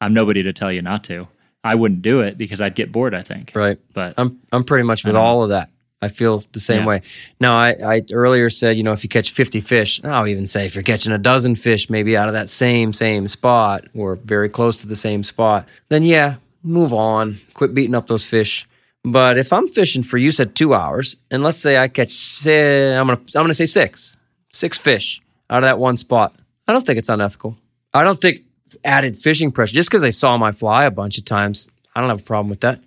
[0.00, 1.28] I'm nobody to tell you not to.
[1.64, 3.14] I wouldn't do it because I'd get bored.
[3.14, 3.52] I think.
[3.54, 3.78] Right.
[3.92, 5.70] But I'm I'm pretty much with all of that.
[6.00, 6.86] I feel the same Yeah.
[6.86, 7.02] way.
[7.40, 10.64] Now, I, I earlier said, you know, if you catch 50 fish, I'll even say
[10.64, 14.48] if you're catching a dozen fish, maybe out of that same, same spot or very
[14.48, 18.64] close to the same spot, then yeah, move on, quit beating up those fish.
[19.02, 22.96] But if I'm fishing for, you said two hours, and let's say I catch, say,
[22.96, 24.16] I'm going to, I'm going to say six,
[24.52, 26.34] six fish out of that one spot.
[26.66, 27.56] I don't think it's unethical.
[27.94, 28.42] I don't think
[28.84, 32.10] added fishing pressure, just because I saw my fly a bunch of times, I don't
[32.10, 32.80] have a problem with that.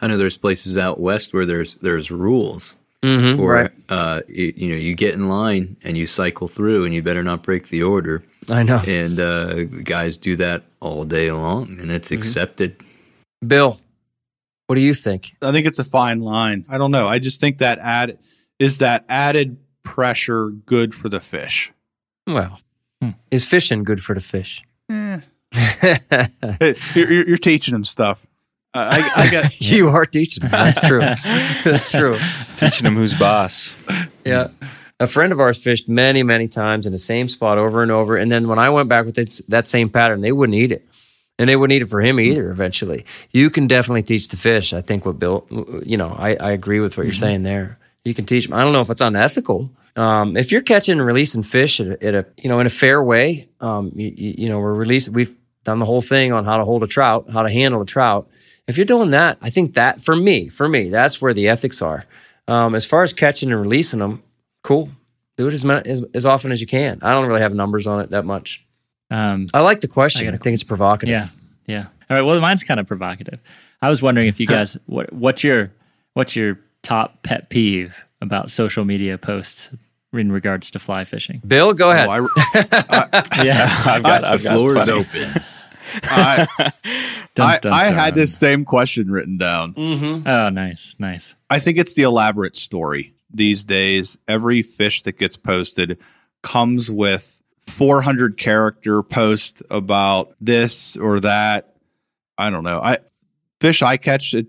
[0.00, 3.70] I know there's places out west where there's there's rules, Mm-hmm, or right.
[3.88, 7.22] uh, you, you know, you get in line and you cycle through, and you better
[7.22, 8.22] not break the order.
[8.50, 8.82] I know.
[8.86, 12.76] And uh, guys do that all day long, and it's accepted.
[13.46, 13.76] Bill,
[14.66, 15.34] what do you think?
[15.40, 16.64] I think it's a fine line.
[16.68, 17.08] I don't know.
[17.08, 18.18] I just think that add
[18.58, 21.72] is that added pressure good for the fish.
[22.32, 22.60] Well,
[23.02, 23.10] Hmm.
[23.30, 24.62] is fishing good for the fish?
[24.90, 25.20] Eh.
[25.80, 28.26] Hey, you're, you're, you're teaching them stuff.
[28.74, 30.50] Uh, I, I got you are teaching them.
[30.50, 31.00] That's true.
[31.00, 32.18] That's true.
[32.56, 33.74] Teaching them who's boss.
[34.24, 34.48] Yeah.
[35.00, 38.16] A friend of ours fished many, many times in the same spot over and over.
[38.16, 40.86] And then when I went back with this, that same pattern, they wouldn't eat it.
[41.38, 43.06] And they wouldn't eat it for him either eventually.
[43.30, 44.74] You can definitely teach the fish.
[44.74, 45.46] I think what Bill,
[45.86, 47.78] you know, I, I agree with what you're saying there.
[48.10, 48.54] You can teach them.
[48.54, 49.70] I don't know if it's unethical.
[49.94, 52.70] Um, if you're catching and releasing fish at a, at a you know, in a
[52.70, 56.56] fair way, um, you, you know, we're releasing, we've done the whole thing on how
[56.56, 58.28] to hold a trout, how to handle a trout.
[58.66, 61.80] If you're doing that, I think that for me, for me, that's where the ethics
[61.82, 62.04] are.
[62.48, 64.24] Um, as far as catching and releasing them,
[64.64, 64.90] cool.
[65.36, 66.98] Do it as, as as often as you can.
[67.02, 68.66] I don't really have numbers on it that much.
[69.12, 70.28] um, I like the question.
[70.28, 71.12] I I, think it's provocative.
[71.12, 71.28] Yeah,
[71.66, 71.86] yeah.
[72.10, 72.22] All right.
[72.22, 73.38] Well, mine's kind of provocative.
[73.80, 75.70] I was wondering if you guys, what, what's your
[76.14, 79.70] what's your top pet peeve about social media posts
[80.12, 81.40] in regards to fly fishing?
[81.46, 82.08] Bill, go ahead.
[82.10, 85.32] Oh, I, Yeah, I've got, I've the floor is open.
[86.04, 86.46] I,
[87.34, 87.94] Dun, I, dun, I dun.
[87.94, 89.74] had this same question written down.
[89.74, 90.26] mm-hmm.
[90.28, 91.34] Oh, nice, nice.
[91.48, 94.18] I think it's the elaborate story these days.
[94.28, 95.98] Every fish that gets posted
[96.42, 101.74] comes with 400 character post about this or that.
[102.36, 102.80] I don't know.
[102.80, 102.98] I
[103.60, 104.46] fish I catch it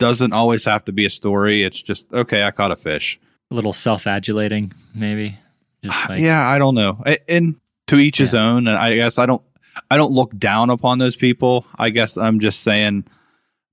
[0.00, 1.62] doesn't always have to be a story.
[1.62, 2.42] It's just okay.
[2.42, 3.20] I caught a fish.
[3.52, 5.38] A little self-adulating, maybe.
[5.84, 7.00] Just uh, like, yeah, I don't know.
[7.28, 7.54] And
[7.86, 8.66] to each his own.
[8.66, 9.42] And I guess I don't.
[9.88, 11.64] I don't look down upon those people.
[11.76, 13.04] I guess I'm just saying.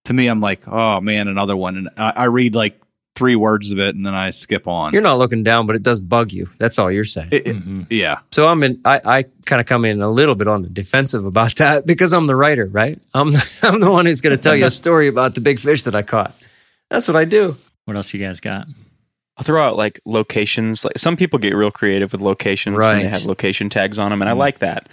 [0.06, 2.80] To me, I'm like, oh man, another one, and I, I read like
[3.18, 4.94] three words of it, and then I skip on.
[4.94, 6.50] You're not looking down, but it does bug you.
[6.60, 7.30] That's all you're saying.
[7.32, 7.88] It- it- Mhm.
[7.90, 8.80] yeah, so I'm in.
[8.86, 12.14] I, I kind of come in a little bit on the defensive about that because
[12.14, 13.00] I'm the writer, right?
[13.14, 15.60] I'm the, I'm the one who's going to tell you a story about the big
[15.60, 16.34] fish that I caught.
[16.90, 17.56] That's what I do.
[17.86, 18.68] What else you guys got?
[19.38, 20.84] I'll throw out like locations.
[20.86, 24.22] Like some people get real creative with locations when they have location tags on them,
[24.22, 24.90] and I like that.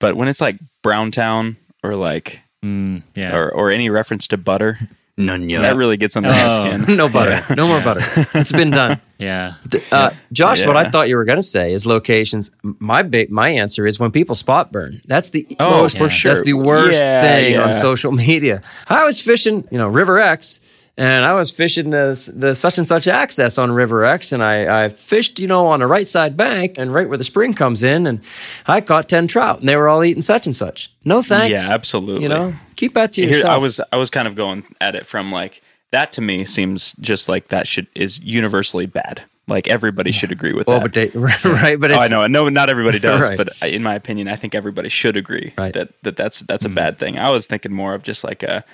[0.00, 3.36] But when it's like Browntown or like Mm, yeah.
[3.36, 4.78] or or any reference to butter,
[5.18, 5.62] None yet.
[5.62, 6.32] that really gets under Oh.
[6.32, 6.96] my skin.
[6.96, 7.42] no butter.
[7.54, 8.02] No more butter.
[8.34, 9.00] It's been done.
[9.18, 9.54] yeah.
[9.90, 12.50] Uh, Josh, what I thought you were going to say is locations.
[12.62, 15.00] My big, my answer is when people spot burn.
[15.06, 16.34] That's the Oh, most, for sure.
[16.34, 18.60] That's the worst Yeah, thing on social media.
[18.88, 20.60] I was fishing, you know, River X,
[20.98, 24.84] and I was fishing the the such and such access on River X, and I,
[24.84, 27.82] I fished, you know, on the right side bank and right where the spring comes
[27.82, 28.20] in, and
[28.66, 30.90] I caught ten trout, and they were all eating such and such.
[31.06, 31.66] No thanks.
[31.68, 32.22] Yeah, absolutely.
[32.22, 33.52] You know, keep that to Here- yourself.
[33.52, 35.62] I was I was kind of going at it from like
[35.92, 39.22] that to me seems just like that should is universally bad.
[39.48, 40.92] Like everybody should agree with well, that.
[40.92, 41.08] but they,
[41.48, 42.26] right, but Oh, it's, I know.
[42.26, 43.36] No, not everybody does, Right.
[43.36, 45.72] but in my opinion, I think everybody should agree Right.
[45.72, 46.74] that, that that's that's a hmm.
[46.74, 47.16] bad thing.
[47.18, 48.64] I was thinking more of just like a.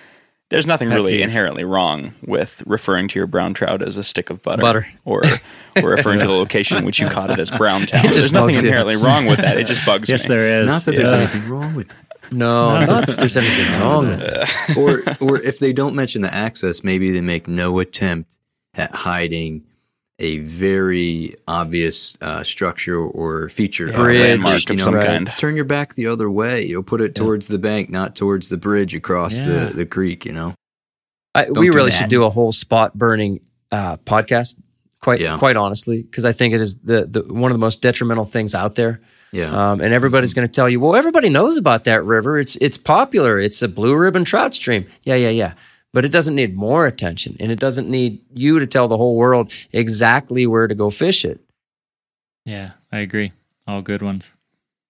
[0.48, 1.22] There's nothing Pet really peeve.
[1.22, 4.86] inherently wrong with referring to your brown trout as a stick of butter, Butter.
[5.06, 5.22] or
[5.82, 8.02] or referring to the location in which you caught it as brown town.
[8.02, 8.68] There's nothing bugs you.
[8.68, 9.58] inherently wrong with that.
[9.58, 10.34] It just bugs Yes, me.
[10.34, 10.66] Yes, there is.
[10.66, 11.16] Not that there's Yeah.
[11.18, 12.01] anything wrong with that.
[12.32, 14.76] No, not that there's anything wrong with it.
[14.76, 18.36] or or if they don't mention the access, maybe they make no attempt
[18.74, 19.64] at hiding
[20.18, 25.32] a very obvious uh, structure or feature, Bridge, uh, landmark of some know, kind.
[25.36, 26.64] Turn your back the other way.
[26.64, 29.46] You'll put it towards the bank, not towards the bridge across Yeah.
[29.66, 30.24] the, the creek.
[30.24, 30.54] You know,
[31.34, 31.96] I, we really that.
[31.98, 33.40] should do a whole spot burning
[33.72, 34.60] uh, podcast.
[35.00, 35.36] Quite, Yeah.
[35.38, 38.54] quite honestly, because I think it is the, the one of the most detrimental things
[38.54, 39.00] out there.
[39.32, 39.72] Yeah.
[39.72, 42.38] Um, and everybody's going to tell you, well, everybody knows about that river.
[42.38, 43.38] It's it's popular.
[43.38, 44.86] It's a blue ribbon trout stream.
[45.02, 45.54] Yeah, yeah, yeah.
[45.94, 49.16] But it doesn't need more attention, and it doesn't need you to tell the whole
[49.16, 51.40] world exactly where to go fish it.
[52.44, 53.32] Yeah, I agree.
[53.66, 54.30] All good ones.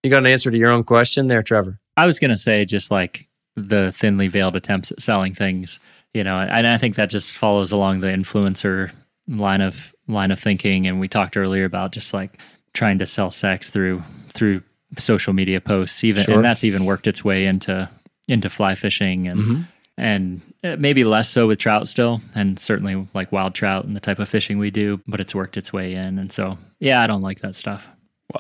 [0.02, 1.78] You got an answer to your own question there, Trevor?
[1.96, 5.78] I was going to say just like the thinly veiled attempts at selling things,
[6.14, 8.90] you know, and I think that just follows along the influencer
[9.28, 10.87] line of line of thinking.
[10.87, 12.38] And we talked earlier about just like
[12.75, 14.63] trying to sell sex through through
[14.99, 16.35] social media posts, even Sure.
[16.37, 17.89] and that's even worked its way into
[18.29, 19.69] into fly fishing and Mhm.
[19.99, 24.01] and uh, maybe less so with trout still, and certainly like wild trout and the
[24.01, 27.07] type of fishing we do, but it's worked its way in, and so yeah, I
[27.07, 27.83] don't like that stuff.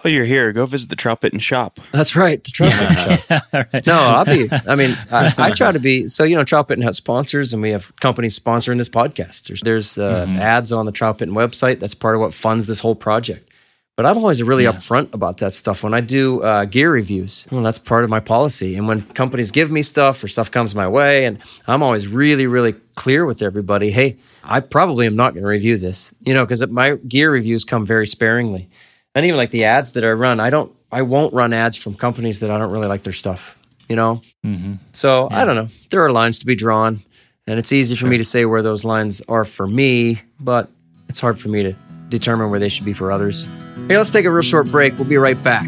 [0.02, 1.78] While you're here, go visit the Troutbitten shop.
[1.90, 2.42] That's right.
[2.42, 2.96] The Troutbitten
[3.28, 3.42] shop.
[3.52, 3.86] All right.
[3.86, 4.48] No, I'll be.
[4.66, 6.06] I mean, I, I try to be.
[6.06, 9.48] So you know, Troutbitten has sponsors, and we have companies sponsoring this podcast.
[9.48, 11.78] There's, there's uh, ads on the Troutbitten website.
[11.78, 13.50] That's part of what funds this whole project.
[13.96, 17.46] But I'm always really upfront about that stuff when I do uh, gear reviews.
[17.52, 18.74] Well, that's part of my policy.
[18.74, 22.46] And when companies give me stuff or stuff comes my way, and I'm always really,
[22.46, 23.90] really clear with everybody.
[23.90, 26.14] Hey, I probably am not going to review this.
[26.20, 28.70] You know, because my gear reviews come very sparingly,
[29.14, 31.94] and even like the ads that I run, I don't, I won't run ads from
[31.94, 33.58] companies that I don't really like their stuff.
[33.90, 35.68] You know, hmm so I don't know.
[35.90, 37.02] There are lines to be drawn,
[37.46, 40.70] and it's easy for me to say where those lines are for me, but
[41.10, 41.76] it's hard for me to
[42.12, 43.46] determine where they should be for others.
[43.88, 44.96] Hey, let's take a real short break.
[44.96, 45.66] We'll be right back.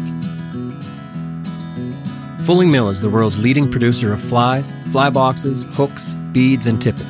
[2.45, 7.07] Fulling Mill is the world's leading producer of flies, fly boxes, hooks, beads, and tippet.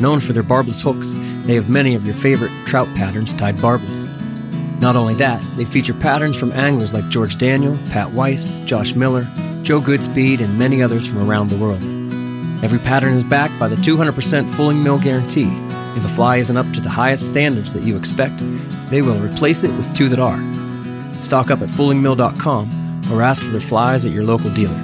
[0.00, 1.14] Known for their barbless hooks,
[1.46, 4.06] they have many of your favorite trout patterns tied barbless.
[4.80, 9.26] Not only that, they feature patterns from anglers like George Daniel, Pat Weiss, Josh Miller,
[9.62, 11.82] Joe Goodspeed, and many others from around the world.
[12.62, 15.50] Every pattern is backed by the 200% Fulling Mill guarantee.
[15.96, 18.38] If a fly isn't up to the highest standards that you expect,
[18.90, 20.40] they will replace it with two that are.
[21.22, 24.76] Stock up at fullingmill.com or ask for their flies at your local dealer.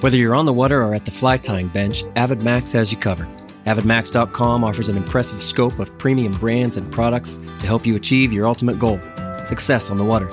[0.00, 3.28] Whether you're on the water or at the fly tying bench, AvidMax has you covered.
[3.66, 8.46] AvidMax.com offers an impressive scope of premium brands and products to help you achieve your
[8.46, 9.00] ultimate goal
[9.46, 10.30] success on the water.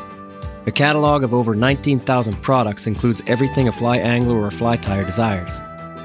[0.68, 5.60] A catalog of over 19,000 products includes everything a fly angler or fly tyer desires.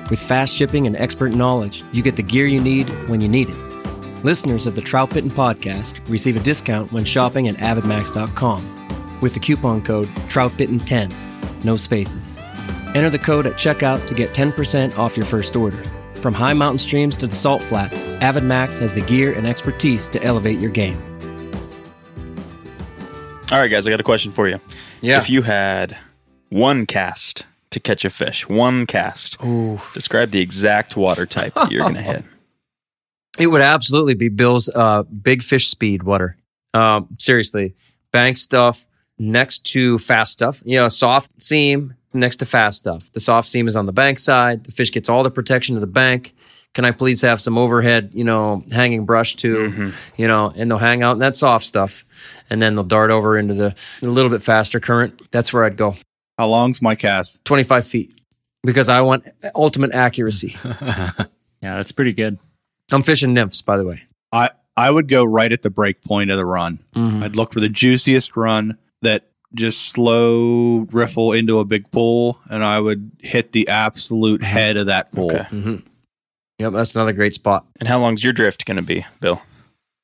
[0.09, 3.49] With fast shipping and expert knowledge, you get the gear you need when you need
[3.49, 4.25] it.
[4.25, 9.83] Listeners of the Troutbitten podcast receive a discount when shopping at avidmax.com with the coupon
[9.83, 12.39] code Troutbitten10, no spaces.
[12.95, 15.83] Enter the code at checkout to get 10% off your first order.
[16.15, 20.23] From high mountain streams to the salt flats, AvidMax has the gear and expertise to
[20.23, 21.01] elevate your game.
[23.53, 24.61] All right, guys, I got a question for you.
[25.01, 25.19] Yeah.
[25.19, 25.97] If you had
[26.49, 27.45] one cast
[27.77, 29.79] to catch a fish, one cast, Ooh.
[29.93, 32.25] describe the exact water type that you're going to hit.
[33.39, 36.39] It would absolutely be Bill's uh, big fish speed water.
[36.73, 37.75] Um, seriously,
[38.13, 38.87] bank stuff
[39.19, 40.63] next to fast stuff.
[40.65, 43.11] You know, soft seam next to fast stuff.
[43.13, 44.65] The soft seam is on the bank side.
[44.65, 46.33] The fish gets all the protection of the bank.
[46.73, 50.79] Can I please have some overhead, you know, hanging brush too, you know, and they'll
[50.79, 52.05] hang out in that soft stuff
[52.49, 55.31] and then they'll dart over into the a little bit faster current.
[55.31, 55.97] That's where I'd go.
[56.39, 57.45] How long's my cast?
[57.45, 58.21] 25 feet
[58.63, 60.57] because I want ultimate accuracy.
[61.63, 62.39] Yeah, that's pretty good.
[62.93, 64.03] I'm fishing nymphs, by the way.
[64.31, 66.79] I I would go right at the break point of the run.
[66.95, 67.25] Mhm.
[67.25, 72.63] I'd look for the juiciest run that just slow riffle into a big pool, and
[72.63, 75.33] I would hit the absolute head of that pool.
[75.33, 75.47] Okay.
[75.51, 75.83] Mhm.
[76.59, 77.65] Yep, that's another great spot.
[77.81, 79.41] And how long's your drift going to be, Bill?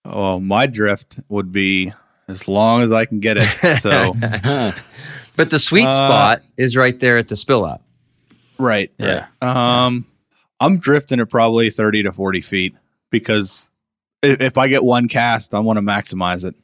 [0.06, 1.92] Oh, my drift would be
[2.28, 3.76] as long as I can get it.
[3.82, 4.14] So
[5.36, 7.80] But the sweet Uh, spot is right there at the spill out.
[8.58, 9.26] right, Yeah.
[9.40, 10.06] Um,
[10.60, 12.74] I'm drifting at probably 30 to 40 feet
[13.10, 13.68] because
[14.22, 16.54] if, if I get one cast, I want to maximize it.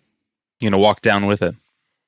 [0.60, 1.54] You're going to walk down with it.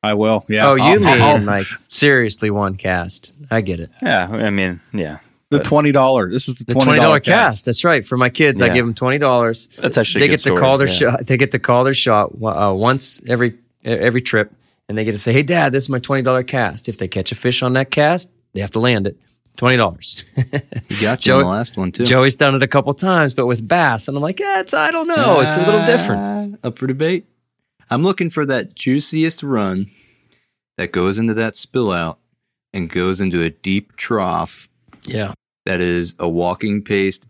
[0.03, 0.45] I will.
[0.49, 0.69] Yeah.
[0.69, 3.33] oh, you I'll- mean I'll- like seriously one cast?
[3.51, 3.91] I get it.
[4.01, 4.29] Yeah.
[4.31, 5.19] I mean, yeah.
[5.51, 6.33] the twenty dollars?
[6.33, 7.65] This is the The twenty twenty dollar dollar cast.
[7.65, 8.07] That's right.
[8.07, 9.69] For my kids, I give them twenty dollars.
[9.79, 10.59] That's actually a They good get to story.
[10.61, 10.95] call their Yeah.
[10.95, 11.27] shot.
[11.27, 14.53] They get to call their shot uh, once every every trip,
[14.91, 17.07] and they get to say, "Hey, Dad, this is my twenty dollar cast." If they
[17.07, 19.17] catch a fish on that cast, they have to land it.
[19.57, 20.25] Twenty dollars.
[20.37, 22.05] You got you Joe- on the last one too.
[22.05, 24.91] Joey's done it a couple times, but with bass, and I'm like, yeah, it's I
[24.91, 26.59] don't know, it's a little different.
[26.65, 27.27] Uh, Up for debate.
[27.89, 29.87] I'm looking for that juiciest run
[30.77, 32.19] that goes into that spill out
[32.73, 34.69] and goes into a deep trough
[35.05, 35.35] Yeah,
[35.67, 37.21] that is a walking pace,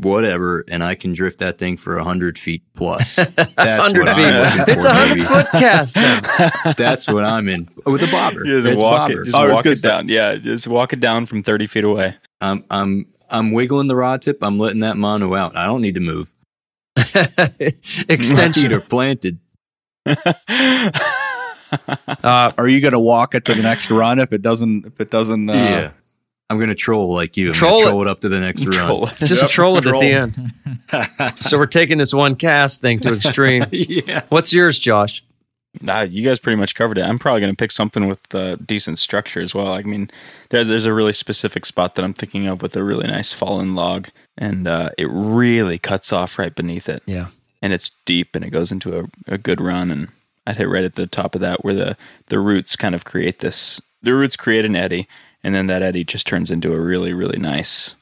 [0.00, 3.16] whatever, and I can drift that thing for hundred feet plus.
[3.36, 4.24] That's hundred what feet.
[4.26, 5.94] I'm It's a hundred foot cast.
[6.78, 8.44] That's what I'm in with a bobber.
[8.46, 9.22] You just it's walk bobber.
[9.22, 10.08] it, just I was walk it say- down.
[10.08, 12.14] Yeah, just walk it down from 30 feet away.
[12.40, 14.38] I'm I'm I'm wiggling the rod tip.
[14.42, 15.56] I'm letting that mono out.
[15.56, 16.32] I don't need to move.
[16.96, 17.04] My
[17.48, 18.72] feet Extension.
[18.72, 19.38] are planted.
[22.24, 24.86] Uh, Are you going to walk it to the next run if it doesn't?
[24.86, 25.50] If it doesn't?
[25.50, 25.90] Uh, yeah.
[26.50, 27.48] I'm gonna troll like you.
[27.48, 27.90] I'm Troll gonna it.
[27.90, 29.14] troll it up to the next Troll run.
[29.20, 29.26] it.
[29.26, 30.00] just Yep, troll it at troll.
[30.00, 30.52] the end.
[31.38, 33.64] so we're taking this one cast thing to extreme.
[33.72, 34.22] yeah.
[34.30, 35.22] What's yours, Josh?
[35.82, 37.02] Nah, you guys pretty much covered it.
[37.04, 39.68] I'm probably going to pick something with uh, decent structure as well.
[39.74, 40.10] I mean,
[40.48, 43.74] there, there's a really specific spot that I'm thinking of with a really nice fallen
[43.76, 47.02] log, and uh, it really cuts off right beneath it.
[47.06, 47.26] Yeah.
[47.60, 49.90] And it's deep and it goes into a, a good run.
[49.90, 50.08] And
[50.46, 51.96] I'd hit right at the top of that where the
[52.28, 53.80] the roots kind of create this.
[54.02, 55.06] The roots create an eddy,
[55.44, 57.94] and then that eddy just turns into a really really nice,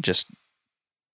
[0.00, 0.26] just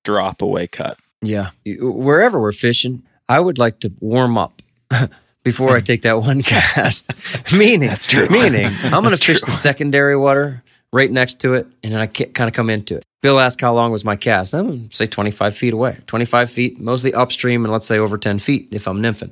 [0.04, 0.98] drop away cut.
[1.22, 1.50] Yeah.
[1.64, 4.60] Wherever we're fishing, I would like to warm up
[5.44, 7.12] before I take that one cast.
[7.56, 8.28] meaning, That's true.
[8.28, 9.46] meaning, I'm going to fish true.
[9.46, 10.62] the secondary water
[10.92, 13.04] right next to it, and then I kind of come into it.
[13.22, 14.52] Bill asked how long was my cast.
[14.52, 15.98] I'm say 25 feet away.
[16.06, 19.30] 25 feet, mostly upstream, and let's say over 10 feet if I'm nymphing.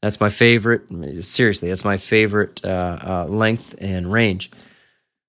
[0.00, 0.82] That's my favorite.
[1.22, 4.50] Seriously, that's my favorite uh, uh, length and range.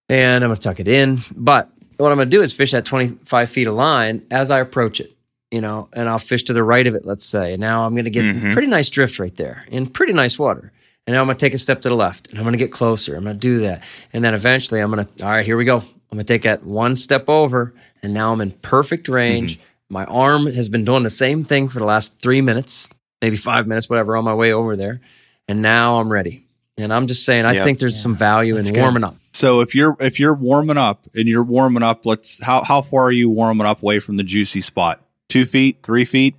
[0.10, 1.20] And I'm going to tuck it in.
[1.36, 4.60] But what I'm going to do is fish at 25 feet of line as I
[4.60, 5.16] approach it,
[5.52, 7.54] you know, and I'll fish to the right of it, let's say.
[7.54, 8.54] And now I'm going to get Mhm.
[8.54, 10.72] pretty nice drift right there in pretty nice water.
[11.08, 12.58] And now I'm going to take a step to the left and I'm going to
[12.58, 13.16] get closer.
[13.16, 13.84] I'm going to do that.
[14.14, 15.78] And then eventually I'm going to, all right, here we go.
[15.80, 17.74] I'm going to take that one step over.
[18.02, 19.60] And now I'm in perfect range.
[19.90, 22.90] My arm has been doing the same thing for the last three minutes,
[23.22, 25.02] maybe five minutes, whatever, on my way over there.
[25.48, 26.43] And now I'm ready.
[26.78, 27.64] And I'm just saying, I Yeah.
[27.64, 28.78] think there's some value in good.
[28.78, 29.16] warming up.
[29.34, 33.04] So if you're if you're warming up and you're warming up, let's how how far
[33.06, 35.02] are you warming up away from the juicy spot?
[35.30, 36.36] Two feet, three feet.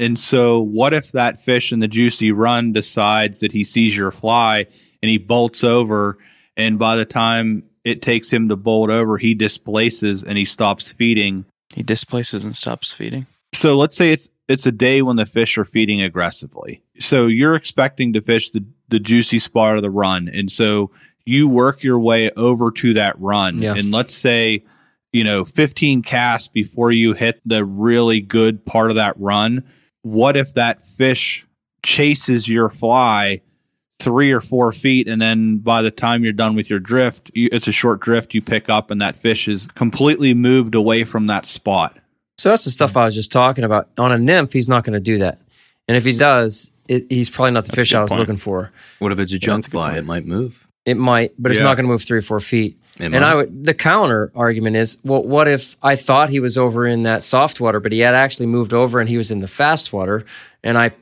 [0.00, 4.12] And so, what if that fish in the juicy run decides that he sees your
[4.12, 4.66] fly
[5.02, 6.18] and he bolts over,
[6.56, 10.92] and by the time it takes him to bolt over, he displaces and he stops
[10.92, 11.44] feeding.
[11.74, 13.26] He displaces and stops feeding.
[13.54, 16.82] So let's say it's it's a day when the fish are feeding aggressively.
[16.98, 20.90] So you're expecting to fish the the juicy spot of the run, and so
[21.26, 23.60] you work your way over to that run.
[23.60, 23.74] Yeah.
[23.74, 24.64] And let's say
[25.12, 29.64] you know 15 casts before you hit the really good part of that run.
[30.02, 31.46] What if that fish
[31.84, 33.42] chases your fly?
[34.00, 37.48] Three or four feet, and then by the time you're done with your drift, you,
[37.50, 41.26] it's a short drift you pick up, and that fish is completely moved away from
[41.26, 41.98] that spot.
[42.38, 43.88] So that's the stuff I was just talking about.
[43.98, 45.38] On a nymph, he's not going to do that.
[45.88, 48.20] And if he does, it, he's probably not the That's fish I was point.
[48.20, 48.70] looking for.
[49.00, 49.88] What if it's a junk that's fly?
[49.88, 49.98] point.
[49.98, 50.66] It might move.
[50.86, 51.66] It might, but it's Yeah.
[51.66, 52.78] not going to move three or four feet.
[52.98, 53.22] It and might.
[53.22, 57.02] I would, the counter argument is, well, what if I thought he was over in
[57.02, 59.92] that soft water, but he had actually moved over and he was in the fast
[59.92, 60.24] water,
[60.64, 60.92] and I,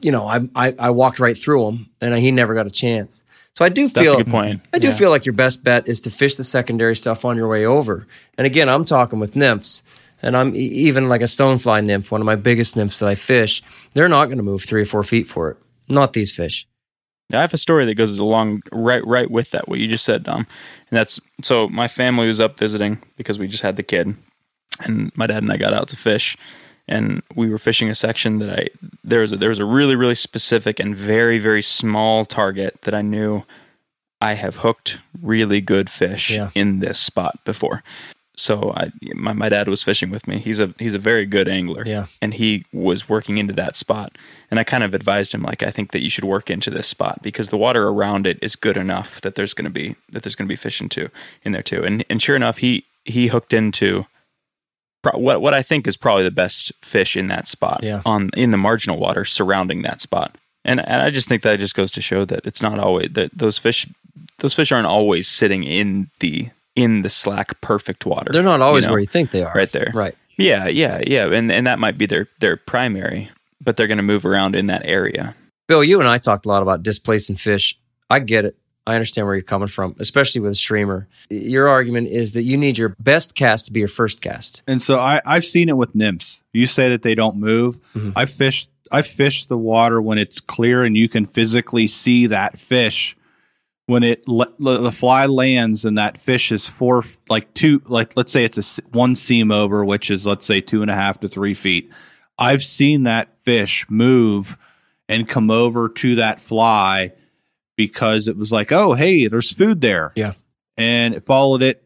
[0.00, 3.22] you know, I I, I walked right through him, and he never got a chance.
[3.54, 4.60] So I do That's feel a good point.
[4.74, 4.94] I do Yeah.
[4.94, 8.06] feel like your best bet is to fish the secondary stuff on your way over.
[8.36, 9.82] And again, I'm talking with nymphs,
[10.26, 13.62] and I'm even like a stonefly nymph, one of my biggest nymphs that I fish.
[13.94, 15.56] They're not going to move three or four feet for it.
[15.88, 16.66] Not these fish.
[17.32, 20.24] I have a story that goes along right right with that what you just said,
[20.24, 20.46] Dom.
[20.90, 24.14] And that's so my family was up visiting because we just had the kid,
[24.84, 26.36] and my dad and I got out to fish,
[26.86, 28.68] and we were fishing a section that I
[29.02, 32.94] there was a, there was a really really specific and very very small target that
[32.94, 33.42] I knew
[34.20, 36.50] I have hooked really good fish Yeah.
[36.54, 37.82] in this spot before.
[38.38, 40.38] So I my, my dad was fishing with me.
[40.38, 42.06] He's a he's a very good angler Yeah.
[42.20, 44.16] and he was working into that spot
[44.50, 46.86] and i kind of advised him like i think that you should work into this
[46.86, 50.22] spot because the water around it is good enough that there's going to be that
[50.22, 51.08] there's going to be fish into
[51.44, 54.04] in there too and and sure enough he he hooked into
[55.02, 58.02] pro- what what i think is probably the best fish in that spot Yeah.
[58.04, 61.74] on in the marginal water surrounding that spot and and i just think that just
[61.74, 63.88] goes to show that it's not always that those fish
[64.38, 68.84] those fish aren't always sitting in the in the slack perfect water They're not always
[68.84, 69.52] know, where you think they are.
[69.54, 70.14] right there Right.
[70.38, 74.02] yeah, yeah, yeah, and and that might be their their primary, but they're going to
[74.04, 75.34] move around in that area.
[75.66, 77.76] Bill, you and I talked a lot about displacing fish.
[78.08, 78.56] I get it.
[78.88, 81.08] I understand where you're coming from, especially with a streamer.
[81.28, 84.62] Your argument is that you need your best cast to be your first cast.
[84.68, 86.40] And so I, I've seen it with nymphs.
[86.52, 87.80] You say that they don't move.
[87.96, 88.12] Mhm.
[88.14, 92.56] I fished I fished the water when it's clear and you can physically see that
[92.60, 93.16] fish
[93.86, 98.16] when it le- le- the fly lands and that fish is four like two like
[98.16, 101.20] let's say it's a one seam over which is let's say two and a half
[101.20, 101.90] to three feet.
[102.38, 104.58] I've seen that fish move
[105.08, 107.12] and come over to that fly
[107.76, 110.32] because it was like oh hey there's food there Yeah.
[110.76, 111.84] and it followed it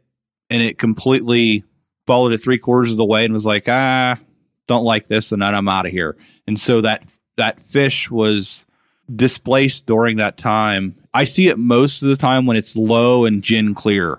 [0.49, 1.65] and it completely
[2.07, 4.19] followed it three quarters of the way and was like, ah,
[4.67, 6.17] don't like this, and then I'm out of here.
[6.49, 7.05] And so that
[7.37, 8.65] that fish was
[9.15, 10.95] displaced during that time.
[11.13, 14.19] I see it most of the time when it's low and gin clear.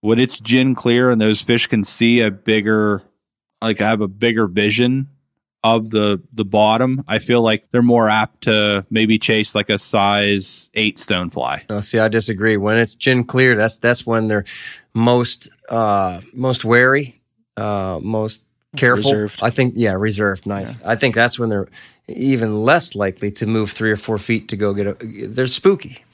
[0.00, 3.02] When it's gin clear and those fish can see a bigger,
[3.62, 5.08] like I have a bigger vision
[5.64, 9.78] of the the bottom, I feel like they're more apt to maybe chase like a
[9.78, 11.64] size eight stonefly.
[11.70, 12.56] Oh, see, I disagree.
[12.56, 14.44] When it's gin clear, that's that's when they're
[14.94, 17.20] most uh, most wary,
[17.56, 18.44] uh, most
[18.76, 19.10] careful.
[19.10, 19.40] Reserved.
[19.42, 20.46] I think, yeah, reserved.
[20.46, 20.80] Nice.
[20.84, 21.68] I think that's when they're
[22.08, 25.26] even less likely to move three or four feet to go get a.
[25.26, 26.04] They're spooky,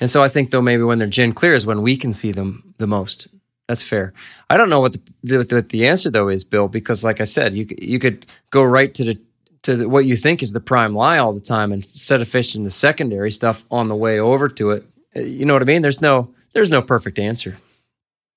[0.00, 2.32] and so I think though maybe when they're gin clear is when we can see
[2.32, 3.28] them the most.
[3.68, 4.12] That's fair.
[4.50, 7.54] I don't know what the, what the answer though is, Bill, because like I said,
[7.54, 9.20] you you could go right to the
[9.62, 12.64] to the, what you think is the prime lie all the time instead of fishing
[12.64, 14.84] the secondary stuff on the way over to it.
[15.16, 15.80] Uh, You know what I mean?
[15.82, 17.56] There's no there's no perfect answer.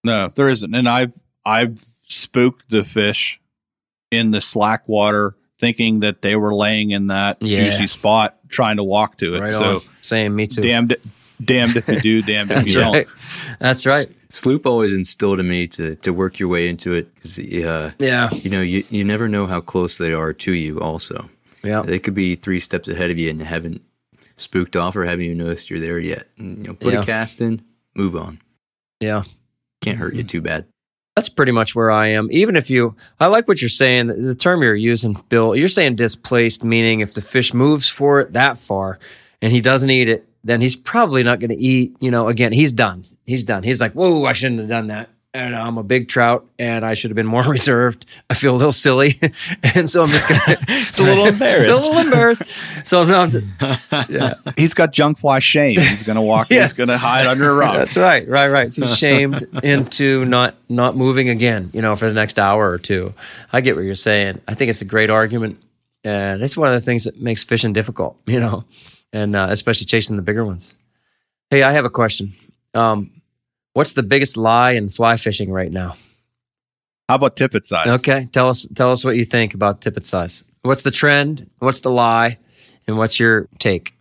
[0.04, 0.74] No, there isn't.
[0.74, 1.14] And I've
[1.46, 3.42] I've spooked the fish
[4.12, 7.66] in the slack water, thinking that they were laying in that Yeah.
[7.70, 9.40] juicy spot, trying to walk to it.
[9.42, 9.82] Right so on.
[10.02, 10.62] Same, me too.
[10.62, 10.96] damned,
[11.44, 13.06] damned if you do, damned if you right.
[13.08, 13.58] Don't.
[13.60, 14.08] That's right.
[14.30, 18.30] Sloop always instilled in me to to work your way into it because uh, Yeah.
[18.34, 20.80] you know you you never know how close they are to you.
[20.82, 21.30] Also,
[21.64, 21.82] Yeah.
[21.82, 23.82] they could be three steps ahead of you and haven't
[24.36, 26.28] spooked off or haven't even noticed you're there yet.
[26.38, 27.02] And, you know, put Yeah.
[27.02, 27.62] a cast in,
[27.96, 28.40] move on.
[29.00, 29.24] Yeah.
[29.82, 30.66] Can't hurt you too bad.
[31.16, 32.28] That's pretty much where I am.
[32.30, 34.08] Even if you, I like what you're saying.
[34.08, 38.34] The term you're using, Bill, you're saying displaced, meaning if the fish moves for it
[38.34, 39.00] that far
[39.42, 41.96] and he doesn't eat it, then he's probably not going to eat.
[42.00, 43.06] You know, again, he's done.
[43.26, 43.64] He's done.
[43.64, 45.10] He's like, whoa, I shouldn't have done that.
[45.34, 48.06] And I'm a big trout and I should have been more reserved.
[48.30, 49.20] I feel a little silly.
[49.76, 51.68] and so I'm just going to, It's a little embarrassed.
[51.70, 52.44] a little embarrassed.
[52.88, 53.36] So I'm not,
[54.10, 54.34] yeah.
[54.56, 55.76] He's got junk fly shame.
[55.78, 56.50] He's gonna walk.
[56.50, 56.70] Yes.
[56.78, 57.76] He's gonna hide under a rock.
[57.76, 58.72] That's right, right, right.
[58.72, 62.78] So he's shamed into not not moving again, you know, for the next hour or
[62.80, 63.14] two.
[63.54, 64.42] I get what you're saying.
[64.48, 65.60] I think it's a great argument,
[66.04, 68.64] and it's one of the things that makes fishing difficult, you know,
[69.14, 70.76] and uh, especially chasing the bigger ones.
[71.50, 72.36] Hey, I have a question.
[72.74, 73.12] Um,
[73.74, 75.96] what's the biggest lie in fly fishing right now?
[77.10, 77.88] How about tippet size?
[77.88, 80.44] Okay, tell us tell us what you think about tippet size.
[80.64, 81.50] What's the trend?
[81.60, 82.38] What's the lie?
[82.86, 83.94] And what's your take?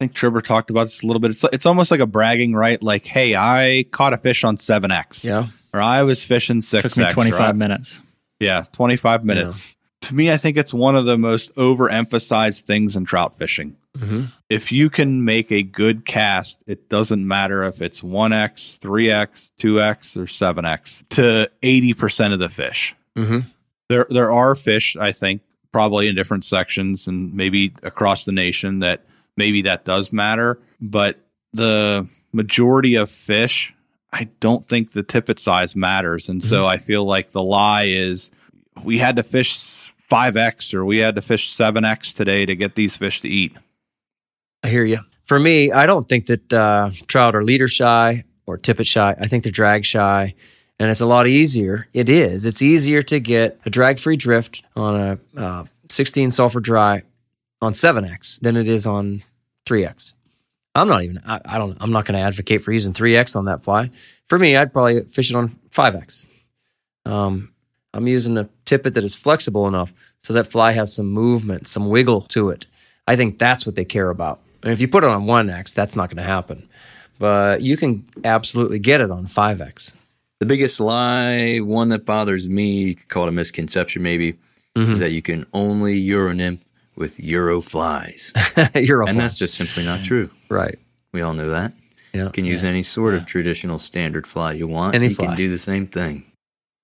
[0.00, 1.30] I think Trevor talked about this a little bit.
[1.30, 2.82] It's it's almost like a bragging right.
[2.82, 5.24] Like, hey, I caught a fish on seven x.
[5.24, 7.14] Yeah, Or I was fishing six Took me x.
[7.14, 8.00] 25 minutes.
[8.40, 9.74] Yeah, 25 minutes.
[10.02, 13.76] To me, I think it's one of the most overemphasized things in trout fishing.
[14.02, 14.28] Mhm.
[14.50, 20.16] If you can make a good cast, it doesn't matter if it's 1x, 3x, 2x,
[20.16, 22.94] or 7x to 80% of the fish.
[23.16, 23.40] mm-hmm.
[23.88, 28.78] There, there are fish, I think, probably in different sections and maybe across the nation
[28.78, 29.04] that
[29.36, 30.58] maybe that does matter.
[30.80, 31.18] But
[31.52, 33.74] the majority of fish,
[34.12, 36.28] I don't think the tippet size matters.
[36.28, 38.30] And so I feel like the lie is
[38.82, 42.96] we had to fish 5x or we had to fish 7x today to get these
[42.96, 43.54] fish to eat.
[44.62, 44.98] I hear you.
[45.24, 49.14] For me, I don't think that uh, trout are leader shy or tippet shy.
[49.18, 50.34] I think they're drag shy,
[50.78, 51.88] and it's a lot easier.
[51.92, 52.46] It is.
[52.46, 57.02] It's easier to get a drag free drift on a uh, 16 sulfur dry
[57.60, 59.22] on 7x than it is on
[59.66, 60.14] 3x.
[60.74, 61.20] I'm not even.
[61.26, 61.76] I, I don't.
[61.80, 63.90] I'm not going to advocate for using 3x on that fly.
[64.28, 66.26] For me, I'd probably fish it on 5x.
[67.04, 67.52] Um,
[67.94, 71.88] I'm using a tippet that is flexible enough so that fly has some movement, some
[71.88, 72.66] wiggle to it.
[73.06, 74.40] I think that's what they care about.
[74.62, 76.68] And if you put it on 1x, that's not going to happen.
[77.18, 79.94] But you can absolutely get it on 5x.
[80.38, 84.36] The biggest lie, one that bothers me, you could call it a misconception maybe, is
[84.74, 84.92] mm-hmm.
[85.00, 86.64] that you can only Euro nymph
[86.96, 88.32] with Euro flies.
[88.74, 90.30] You're and that's just simply not true.
[90.48, 90.78] right.
[91.12, 91.72] We all know that.
[92.12, 92.24] Yeah.
[92.24, 94.94] You can use any sort of traditional standard fly you want.
[94.94, 95.26] Any you fly.
[95.26, 96.24] can do the same thing.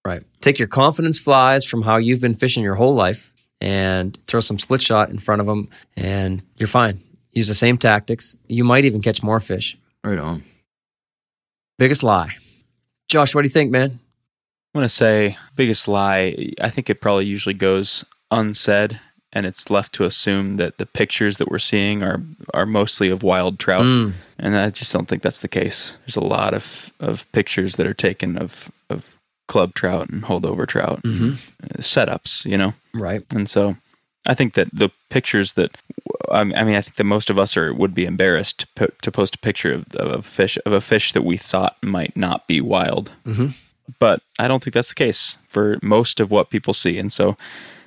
[0.04, 0.22] Right.
[0.40, 4.58] Take your confidence flies from how you've been fishing your whole life and throw some
[4.58, 7.00] split shot in front of them, and you're fine.
[7.38, 8.36] Use the same tactics.
[8.48, 9.76] You might even catch more fish.
[10.02, 10.42] Right on.
[11.78, 12.36] Biggest lie.
[13.08, 13.90] Josh, what do you think, man?
[14.74, 16.52] I'm going to say biggest lie.
[16.60, 19.00] I think it probably usually goes unsaid,
[19.32, 22.20] and it's left to assume that the pictures that we're seeing are
[22.52, 24.12] are mostly of wild trout, Mm.
[24.38, 25.96] and I just don't think that's the case.
[26.04, 29.04] There's a lot of of pictures that are taken of of
[29.46, 31.30] club trout and holdover trout Mm-hmm.
[31.64, 33.22] uh, setups, you know, Right.
[33.32, 33.76] and so
[34.26, 35.78] I think that the pictures that
[36.30, 39.10] I mean, I think that most of us are would be embarrassed to, put, to
[39.12, 42.46] post a picture of, of a fish of a fish that we thought might not
[42.48, 43.54] be wild Mhm.
[44.00, 46.98] but I don't think that's the case for most of what people see.
[46.98, 47.36] And so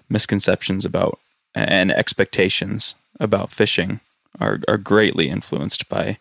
[0.09, 1.19] misconceptions about
[1.53, 3.99] and expectations about fishing
[4.39, 6.17] are, are greatly influenced by,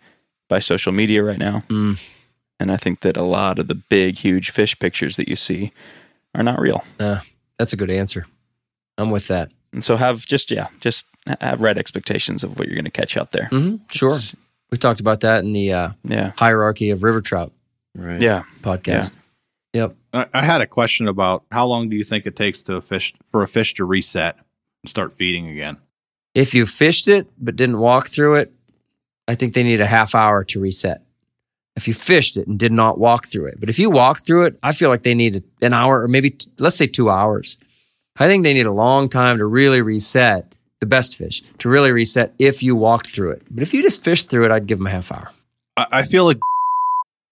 [0.49, 1.63] by social media right now.
[1.69, 1.99] Mm.
[2.59, 5.73] And I think that a lot of the big, huge fish pictures that you see
[6.35, 6.85] are not real.
[6.99, 7.21] Uh,
[7.59, 8.27] that's a good answer.
[8.99, 9.51] I'm with that.
[9.73, 11.07] And so have just, yeah, just
[11.41, 13.47] have right expectations of what you're going to catch out there.
[13.47, 14.11] hmm Sure.
[14.11, 14.35] It's-
[14.73, 16.33] We talked about that in the uh, Yeah.
[16.37, 17.53] hierarchy of river trout
[17.97, 18.21] Right.
[18.23, 18.45] Yeah.
[18.63, 19.15] podcast.
[19.73, 19.97] Yep.
[20.13, 22.81] I, I had a question about how long do you think it takes to a
[22.81, 24.37] fish for a fish to reset
[24.83, 25.77] and start feeding again?
[26.35, 28.53] If you fished it but didn't walk through it,
[29.29, 31.03] I think they need a half hour to reset.
[31.77, 34.45] If you fished it and did not walk through it, but if you walked through
[34.47, 37.57] it, I feel like they need an hour or maybe t- let's say two hours.
[38.19, 41.93] I think they need a long time to really reset the best fish to really
[41.93, 43.43] reset if you walked through it.
[43.51, 45.31] But if you just fished through it, I'd give them a half hour.
[45.77, 46.39] I, I feel like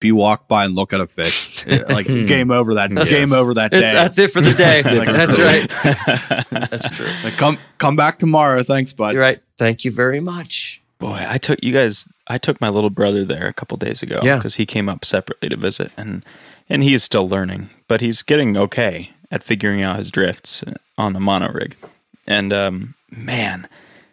[0.01, 3.55] If you walk by and look at a fish, like game over that game over
[3.55, 3.81] that day.
[3.81, 4.81] That's, that's it for the day.
[4.83, 6.49] that's right.
[6.51, 7.11] That's true.
[7.25, 8.63] Like, come come back tomorrow.
[8.63, 9.15] Thanks, bud.
[9.15, 9.43] You're right.
[9.59, 10.81] Thank you very much.
[11.01, 12.05] Boy, I took you guys.
[12.29, 14.15] I took my little brother there a couple days ago.
[14.23, 14.37] Yeah.
[14.37, 16.25] because he came up separately to visit, and
[16.69, 20.63] and he's still learning, but he's getting okay at figuring out his drifts
[20.97, 21.75] on the mono rig.
[22.25, 23.69] And um, man,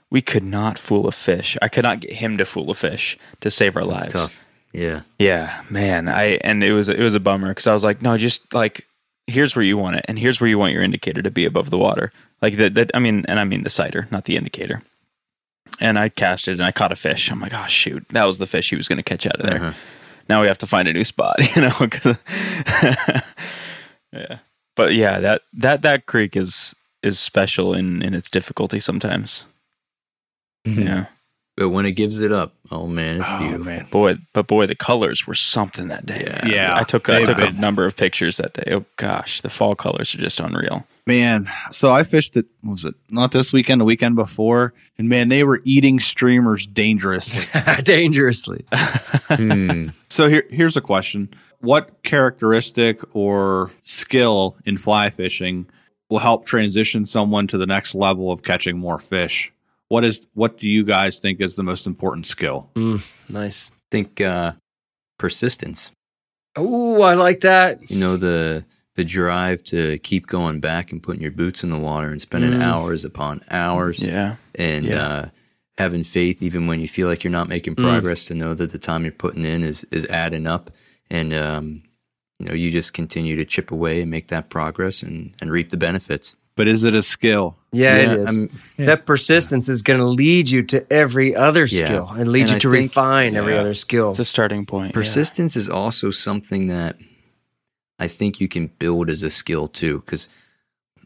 [0.10, 1.58] we could not fool a fish.
[1.62, 4.14] I could not get him to fool a fish to save our It's lives.
[4.14, 4.46] tough.
[4.74, 5.02] Yeah.
[5.20, 6.08] Yeah, man.
[6.10, 8.88] I and it was it was a bummer because I was like, no, just like
[9.28, 11.70] here's where you want it, and here's where you want your indicator to be above
[11.70, 12.12] the water.
[12.42, 12.76] Like that.
[12.76, 14.84] That I mean, and I mean the sighter, not the indicator.
[15.80, 17.32] And I casted and I caught a fish.
[17.32, 19.46] I'm like, oh shoot, that was the fish he was going to catch out of
[19.46, 19.62] there.
[19.62, 19.74] Uh-huh.
[20.30, 21.72] Now we have to find a new spot, you know.
[24.12, 24.38] yeah,
[24.76, 26.76] but yeah, that that that creek is
[27.06, 29.46] is special in in its difficulty sometimes.
[30.66, 31.06] Yeah.
[31.58, 33.66] But when it gives it up, oh man, it's Oh, beautiful.
[33.66, 33.86] man.
[33.90, 36.24] Boy, but boy, the colors were something that day.
[36.26, 36.48] Yeah.
[36.48, 38.74] Yeah, I took I they've took a number of pictures that day.
[38.74, 40.86] Oh gosh, the fall colors are just unreal.
[41.08, 42.48] Man, so I fished it.
[42.62, 43.80] what Was it not this weekend?
[43.80, 47.46] The weekend before, and man, they were eating streamers dangerously.
[47.84, 48.66] Dangerously.
[49.30, 49.90] Hmm.
[50.10, 51.30] so here, here's a question:
[51.60, 55.68] What characteristic or skill in fly fishing
[56.10, 59.52] will help transition someone to the next level of catching more fish?
[59.90, 62.70] What is what do you guys think is the most important skill?
[63.30, 63.72] Nice.
[63.92, 64.54] think uh,
[65.18, 65.92] persistence.
[66.58, 67.90] Oh, I like that.
[67.90, 71.78] You know the the drive to keep going back and putting your boots in the
[71.78, 72.62] water and spending Mm.
[72.62, 75.08] hours upon hours Yeah, and Yeah.
[75.08, 75.26] uh,
[75.78, 77.84] having faith even when you feel like you're not making Mm.
[77.84, 80.72] progress to know that the time you're putting in is is adding up
[81.12, 81.84] and um,
[82.40, 85.70] you know you just continue to chip away and make that progress and and reap
[85.70, 86.36] the benefits.
[86.58, 87.58] But is it a skill?
[87.74, 88.28] Yeah, Yeah, is.
[88.78, 91.86] I'm- That persistence is going to lead you to every other Yeah.
[91.86, 94.12] skill and lead And you I to think- refine every other skill.
[94.12, 94.88] it's a starting point.
[94.92, 94.94] yeah.
[95.02, 96.96] Persistence is also something that
[98.00, 100.00] I think you can build as a skill too.
[100.00, 100.30] Because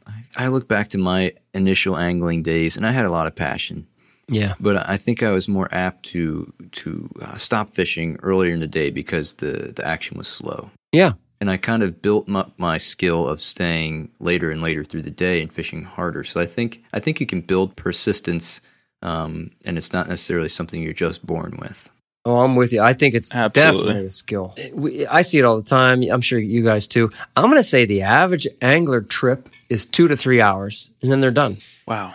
[0.06, 3.36] I, I look back to my initial angling days, and I had a lot of
[3.36, 3.88] passion,
[4.28, 4.54] Yeah.
[4.60, 8.68] but I think I was more apt to to uh, stop fishing earlier in the
[8.68, 10.70] day because the the action was slow.
[10.92, 11.14] Yeah.
[11.42, 15.12] And I kind of built up my skill of staying later and later through the
[15.12, 16.24] day and fishing harder.
[16.24, 18.60] So I think I think you can build persistence,
[19.02, 21.90] um, and it's not necessarily something you're just born with.
[22.26, 22.82] Oh, I'm with you.
[22.82, 23.80] I think it's Absolutely.
[23.80, 24.56] definitely a skill.
[24.74, 26.04] We, I see it all the time.
[26.12, 27.10] I'm sure you guys too.
[27.38, 31.22] I'm going to say the average angler trip is two to three hours, and then
[31.22, 31.60] they're done.
[31.88, 32.14] Wow.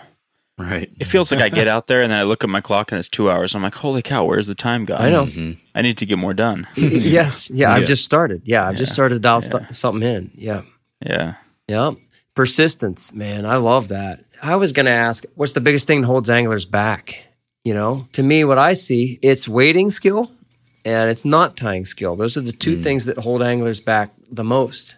[0.57, 0.89] Right.
[0.99, 2.99] It feels like I get out there and then I look at my clock and
[2.99, 3.55] it's two hours.
[3.55, 5.01] I'm like, holy cow, where's the time gone?
[5.01, 5.25] I know.
[5.25, 5.57] Mhm.
[5.73, 6.65] I need to get more done.
[6.75, 7.51] yes.
[7.51, 7.87] Yeah, I've Yeah.
[7.87, 8.41] just started.
[8.45, 9.49] Yeah, I've just started to dial Yeah.
[9.67, 10.31] stu- something in.
[10.35, 10.61] Yeah.
[11.05, 11.33] Yeah.
[11.67, 11.91] Yeah.
[12.35, 13.45] Persistence, man.
[13.45, 14.23] I love that.
[14.41, 17.23] I was going to ask, what's the biggest thing that holds anglers back?
[17.63, 20.31] You know, to me, what I see, it's waiting skill
[20.85, 22.15] and it's knot tying skill.
[22.15, 24.97] Those are the two things that hold anglers back the most.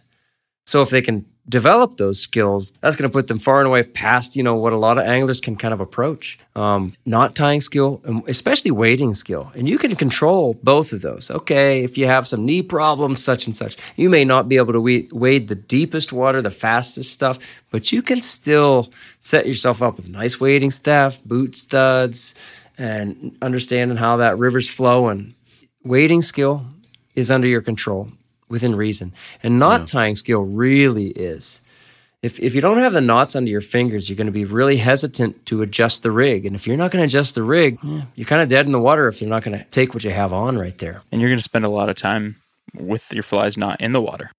[0.65, 3.83] So if they can develop those skills, that's going to put them far and away
[3.83, 6.37] past, you know, what a lot of anglers can kind of approach.
[6.55, 9.51] Um, knot tying skill, especially wading skill.
[9.55, 11.31] And you can control both of those.
[11.31, 14.73] Okay, if you have some knee problems, such and such, you may not be able
[14.73, 17.39] to wa- wade the deepest water, the fastest stuff,
[17.71, 22.35] but you can still set yourself up with nice wading staff, boot studs,
[22.77, 25.33] and understanding how that river's flowing.
[25.83, 26.65] Wading skill
[27.15, 28.09] is under your control
[28.49, 29.13] within reason.
[29.43, 31.61] And knot tying skill really is.
[32.23, 34.77] If, if you don't have the knots under your fingers, you're going to be really
[34.77, 36.45] hesitant to adjust the rig.
[36.47, 38.71] And if you're not going to adjust the rig, yeah, you're kind of dead in
[38.71, 41.03] the water if you're not going to take what you have on right there.
[41.11, 42.37] And you're going to spend a lot of time
[42.73, 44.31] with your flies not in the water.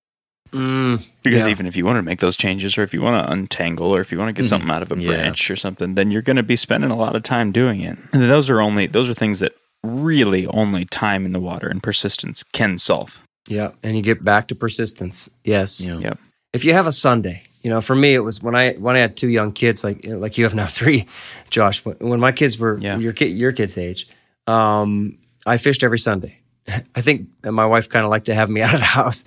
[0.52, 1.50] Mm, Because Yeah.
[1.50, 4.00] even if you want to make those changes or if you want to untangle or
[4.00, 5.08] if you want to get something out of a Yeah.
[5.08, 7.96] branch or something, then you're going to be spending a lot of time doing it.
[8.12, 9.52] And those are only those are things that
[9.84, 13.20] really only time in the water and persistence can solve.
[13.48, 13.70] Yeah.
[13.82, 15.28] And you get back to persistence.
[15.44, 15.80] Yes.
[15.80, 15.98] Yeah.
[15.98, 16.18] Yep.
[16.52, 19.00] if you have a Sunday, you know, for me it was when I when I
[19.00, 21.06] had two young kids, like like you have now three,
[21.50, 21.84] Josh.
[21.84, 22.98] When when my kids were Yeah.
[22.98, 24.06] your kid your kids' age,
[24.46, 26.37] um, I fished every Sunday.
[26.94, 29.24] I think my wife kind of liked to have me out of the house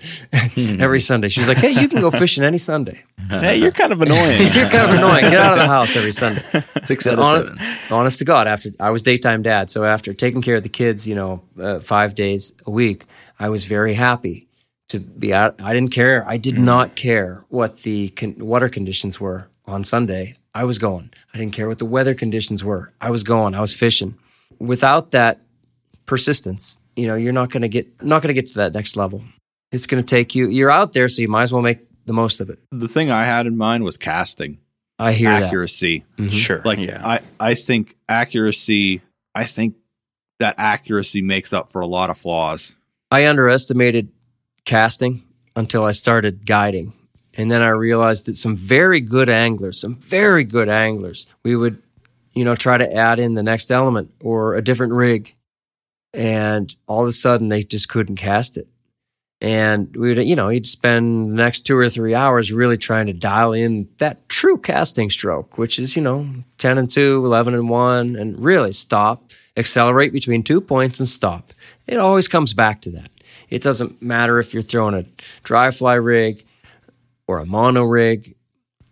[0.55, 1.27] every Sunday.
[1.29, 3.03] She was like, "Hey, you can go fishing any Sunday.
[3.29, 4.39] hey, you're kind of annoying.
[4.53, 5.21] You're kind of annoying.
[5.21, 6.43] Get out of the house every Sunday."
[6.83, 7.59] Six out of seven.
[7.89, 11.07] honest to God, after I was daytime dad, so after taking care of the kids,
[11.07, 13.05] you know, uh, five days a week,
[13.39, 14.47] I was very happy
[14.89, 15.61] to be out.
[15.61, 16.27] I didn't care.
[16.27, 20.35] I did not care what the con- water conditions were on Sunday.
[20.53, 21.11] I was going.
[21.33, 22.91] I didn't care what the weather conditions were.
[22.99, 23.55] I was going.
[23.55, 24.17] I was fishing.
[24.59, 25.39] Without that
[26.05, 28.95] persistence, you know, you're not going to get not going to get to that next
[28.95, 29.23] level.
[29.71, 30.49] It's going to take you.
[30.49, 32.59] You're out there, so you might as well make the most of it.
[32.71, 34.57] The thing I had in mind was casting
[34.99, 36.03] I hear accuracy.
[36.17, 36.23] that.
[36.23, 36.31] Mhm.
[36.31, 36.61] Sure.
[36.63, 37.01] Like yeah.
[37.03, 39.01] I, I think accuracy.
[39.33, 39.75] I think
[40.39, 42.75] that accuracy makes up for a lot of flaws.
[43.11, 44.09] I underestimated
[44.65, 45.23] casting
[45.55, 46.93] until I started guiding.
[47.35, 51.81] And then I realized that some very good anglers, some very good anglers, we would,
[52.33, 55.33] you know, try to add in the next element or a different rig.
[56.13, 58.67] And all of a sudden they just couldn't cast it.
[59.41, 63.07] And we would, you know, he'd spend the next two or three hours really trying
[63.07, 67.55] to dial in that true casting stroke, which is, you know, 10 and 2, 11
[67.55, 71.53] and 1, and really stop, accelerate between two points and stop.
[71.87, 73.09] It always comes back to that.
[73.49, 75.05] It doesn't matter if you're throwing a
[75.41, 76.45] dry fly rig
[77.25, 78.35] or a mono rig,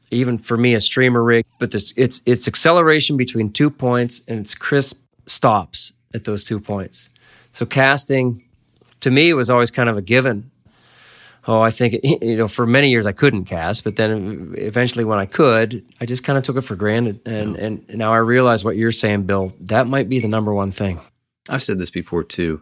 [0.10, 4.40] even for me, a streamer rig, but this, it's, it's acceleration between two points and
[4.40, 7.10] it's crisp stops at those two points.
[7.52, 8.44] So casting,
[9.02, 10.52] to me, it was always kind of a given.
[11.48, 15.06] Oh, I think, it, you know, for many years I couldn't cast, but then eventually
[15.06, 17.22] when I could, I just kind of took it for granted.
[17.26, 20.72] And, and now I realize what you're saying, Bill, that might be the number one
[20.72, 21.00] thing.
[21.50, 22.62] I've said this before too.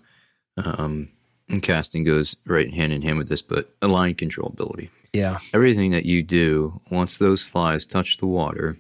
[0.57, 1.09] Um,
[1.49, 4.89] and casting goes right hand in hand with this, but line controllability.
[5.13, 5.39] Yeah.
[5.53, 8.77] Everything that you do once those flies touch the water,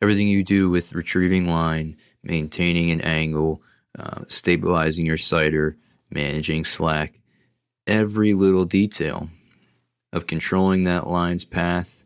[0.00, 3.62] everything you do with retrieving line, maintaining an angle,
[3.98, 5.76] uh, stabilizing your sighter,
[6.10, 7.18] managing slack,
[7.86, 9.28] every little detail
[10.12, 12.04] of controlling that line's path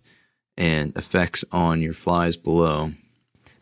[0.56, 2.92] and effects on your flies below,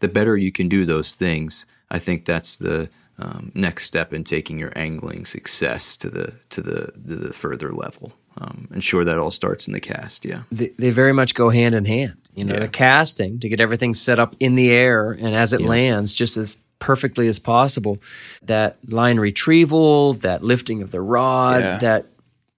[0.00, 4.22] the better you can do those things, I think that's the um, next step in
[4.24, 8.12] taking your angling success to the to the to the further level.
[8.40, 10.24] Um, and sure, that all starts in the cast.
[10.24, 12.16] Yeah, they, they very much go hand in hand.
[12.34, 12.60] You know, Yeah.
[12.60, 15.66] the casting to get everything set up in the air and as it Yeah.
[15.68, 17.98] lands just as perfectly as possible.
[18.42, 21.78] That line retrieval, that lifting of the rod, Yeah.
[21.78, 22.06] that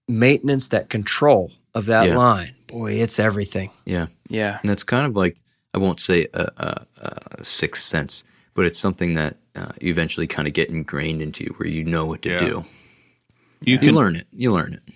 [0.09, 2.17] maintenance, that control of that Yeah.
[2.19, 2.55] line.
[2.67, 3.71] Boy, it's everything.
[3.85, 4.07] yeah.
[4.29, 4.59] Yeah.
[4.63, 5.37] And that's kind of like
[5.75, 6.87] I won't say a, a,
[7.41, 11.45] a sixth sense, but it's something that uh, you eventually kind of get ingrained into
[11.45, 12.39] you, where you know what to Yeah.
[12.39, 12.65] do.
[13.63, 14.27] You You can learn it.
[14.33, 14.95] You learn it.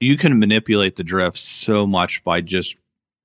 [0.00, 2.76] you can manipulate the drift so much by just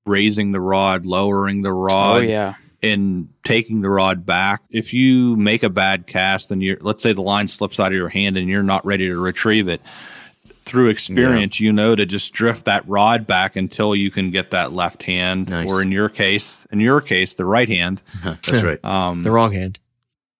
[0.05, 2.17] raising the rod, lowering the rod.
[2.17, 2.53] Oh yeah.
[2.83, 4.61] And taking the rod back.
[4.69, 7.93] If you make a bad cast and you're let's say the line slips out of
[7.93, 9.81] your hand and you're not ready to retrieve it,
[10.65, 14.73] through experience you know to just drift that rod back until you can get that
[14.73, 15.65] left hand Nice.
[15.65, 18.83] or in your case in your case the right hand That's right.
[18.85, 19.79] um The wrong hand.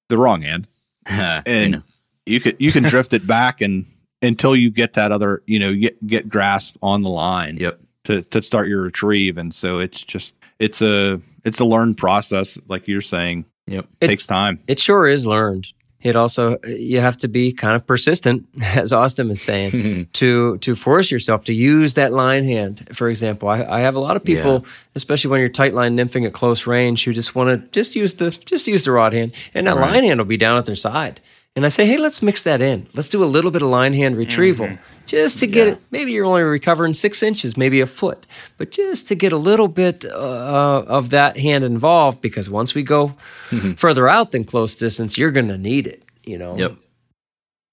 [0.10, 0.68] the wrong hand
[1.08, 1.82] I and know.
[2.26, 3.86] you could you can drift it back and
[4.22, 7.80] until you get that other you know get get grasp on the line Yep.
[8.04, 12.58] to to start your retrieve and so it's just it's a it's a learned process
[12.68, 13.86] like you're saying Yep.
[14.02, 15.68] It- takes time It sure is learned.
[16.04, 18.46] It also you have to be kind of persistent,
[18.76, 22.88] as Austin is saying, to to force yourself to use that line hand.
[22.94, 26.26] For example, I, I have a lot of people, especially when you're tight line nymphing
[26.28, 29.34] at close range, who just want to just use the just use the rod hand,
[29.56, 29.92] and that Right.
[29.94, 31.20] line hand will be down at their side.
[31.58, 32.88] And I say, hey, let's mix that in.
[32.94, 35.06] Let's do a little bit of line hand retrieval mm-hmm.
[35.08, 35.82] just to get it.
[35.90, 38.28] Maybe you're only recovering six inches, maybe a foot,
[38.58, 42.84] but just to get a little bit uh, of that hand involved because once we
[42.84, 43.16] go
[43.50, 43.72] mm-hmm.
[43.72, 46.56] further out than close distance, you're going to need it, you know?
[46.56, 46.76] Yep.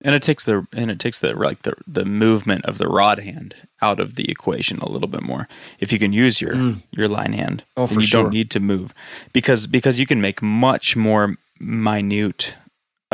[0.01, 3.19] And it takes the and it takes the like the the movement of the rod
[3.19, 5.47] hand out of the equation a little bit more.
[5.79, 6.83] If you can use your mm.
[6.91, 8.23] your line hand, Oh, you sure.
[8.23, 8.95] don't need to move
[9.35, 12.55] because because you can make much more minute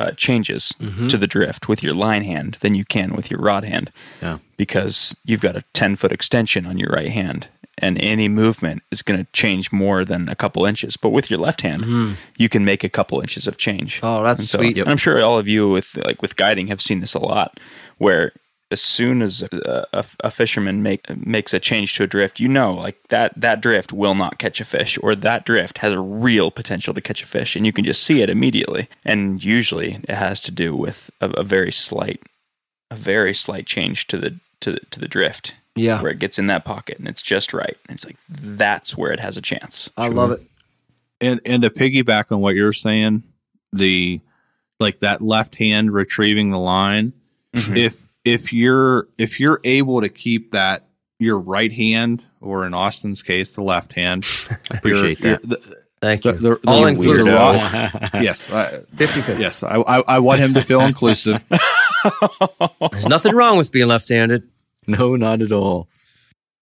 [0.00, 1.06] uh, changes Mm-hmm.
[1.08, 3.90] to the drift with your line hand than you can with your rod hand.
[4.22, 4.38] Yeah.
[4.56, 7.48] because you've got a 10 foot extension on your right hand
[7.82, 11.38] and any movement is going to change more than a couple inches but with your
[11.40, 14.06] left hand you can make a couple inches of change Mm-hmm.
[14.06, 14.76] Oh, that's so, sweet.
[14.78, 17.58] and i'm sure all of you with like with guiding have seen this a lot
[17.98, 18.32] where
[18.70, 22.48] as soon as a, a, a fisherman make, makes a change to a drift, you
[22.48, 26.00] know, like that that drift will not catch a fish, or that drift has a
[26.00, 28.88] real potential to catch a fish, and you can just see it immediately.
[29.04, 32.22] And usually, it has to do with a, a very slight,
[32.90, 36.00] a very slight change to the to the, to the drift, Yeah.
[36.02, 37.76] where it gets in that pocket and it's just right.
[37.88, 39.88] And it's like that's where it has a chance.
[39.96, 40.40] I love it.
[41.20, 43.22] and and to piggyback on what you're saying
[43.72, 44.20] the
[44.78, 47.12] like that left hand retrieving the line
[47.56, 47.76] Mhm.
[47.76, 50.86] if if you're if you're able to keep that
[51.18, 54.26] your right hand or in austin's case the left hand
[54.70, 55.48] I appreciate your- that.
[55.48, 56.32] your- the- Thank you.
[56.32, 57.26] the- All the- inclusive.
[58.22, 59.42] yes I, 50 50.
[59.42, 61.42] yes I, I i want him to feel inclusive
[62.90, 64.48] There's nothing wrong with being left handed.
[64.86, 65.88] No, not at all.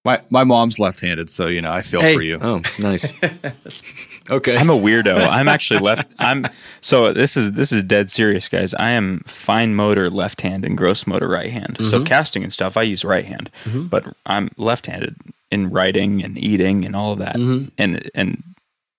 [0.09, 2.15] My my mom's left-handed so you know i feel Hey.
[2.15, 3.13] for you Oh, nice.
[4.31, 4.57] okay.
[4.57, 5.29] I'm a weirdo.
[5.29, 6.11] I'm actually left.
[6.19, 6.47] I'm
[6.81, 8.75] so this is this is dead serious, guys.
[8.75, 11.77] I am fine motor left hand and gross motor right hand.
[11.79, 12.05] So mm-hmm.
[12.05, 13.87] casting and stuff, I use right hand, mm-hmm.
[13.87, 15.17] but I'm left handed
[15.51, 17.69] in writing and eating and all of that, mm-hmm.
[17.77, 18.43] and and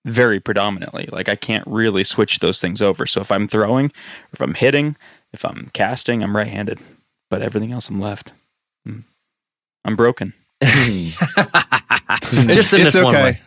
[0.04, 1.08] very predominantly.
[1.10, 3.06] Like I can't really switch those things over.
[3.06, 3.90] So if I'm throwing,
[4.32, 4.96] if I'm hitting,
[5.32, 6.78] if I'm casting, I'm right handed.
[7.30, 8.32] but everything else I'm left.
[8.86, 9.04] Mm.
[9.84, 10.34] I'm broken.
[12.48, 13.40] Just in It's this one way.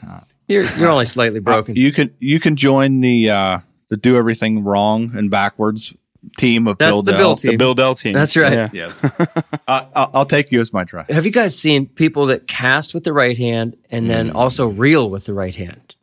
[0.48, 1.76] You're you're only slightly broken.
[1.76, 3.60] You can you can join the uh,
[3.90, 5.94] the do everything wrong and backwards
[6.38, 7.20] team of That's Bill the Dell.
[7.20, 7.58] Bill The.
[7.58, 8.14] Bill Dell team.
[8.14, 8.54] That's right.
[8.54, 8.70] Yeah.
[8.74, 9.04] Yes,
[9.68, 11.06] I, I'll, I'll take you as my try.
[11.10, 14.36] Have you guys seen people that cast with the right hand and then Mm.
[14.36, 15.96] also reel with the right hand?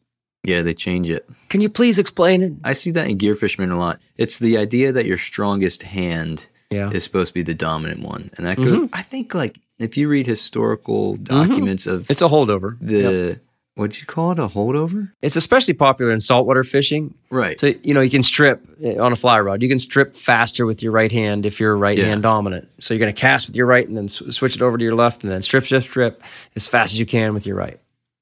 [0.45, 1.29] Yeah, they change it.
[1.51, 2.53] Can you please explain it?
[2.65, 4.01] I see that in gear fishermen a lot.
[4.17, 6.91] It's the idea that your strongest hand Yeah.
[6.91, 8.89] is supposed to be the dominant one, and that goes.
[8.93, 12.77] I think like if you read historical documents of It's a holdover.
[12.81, 13.39] the Yep.
[13.77, 15.11] what'd you call it a holdover?
[15.23, 17.15] It's especially popular in saltwater fishing.
[17.31, 17.59] Right.
[17.59, 19.63] So, you know, you can strip uh, on a fly rod.
[19.63, 22.05] You can strip faster with your right hand if you're right Yeah.
[22.07, 22.69] hand dominant.
[22.79, 24.85] So you're going to cast with your right and then s- switch it over to
[24.85, 26.23] your left and then strip, strip, strip
[26.57, 27.79] as fast as you can with your right.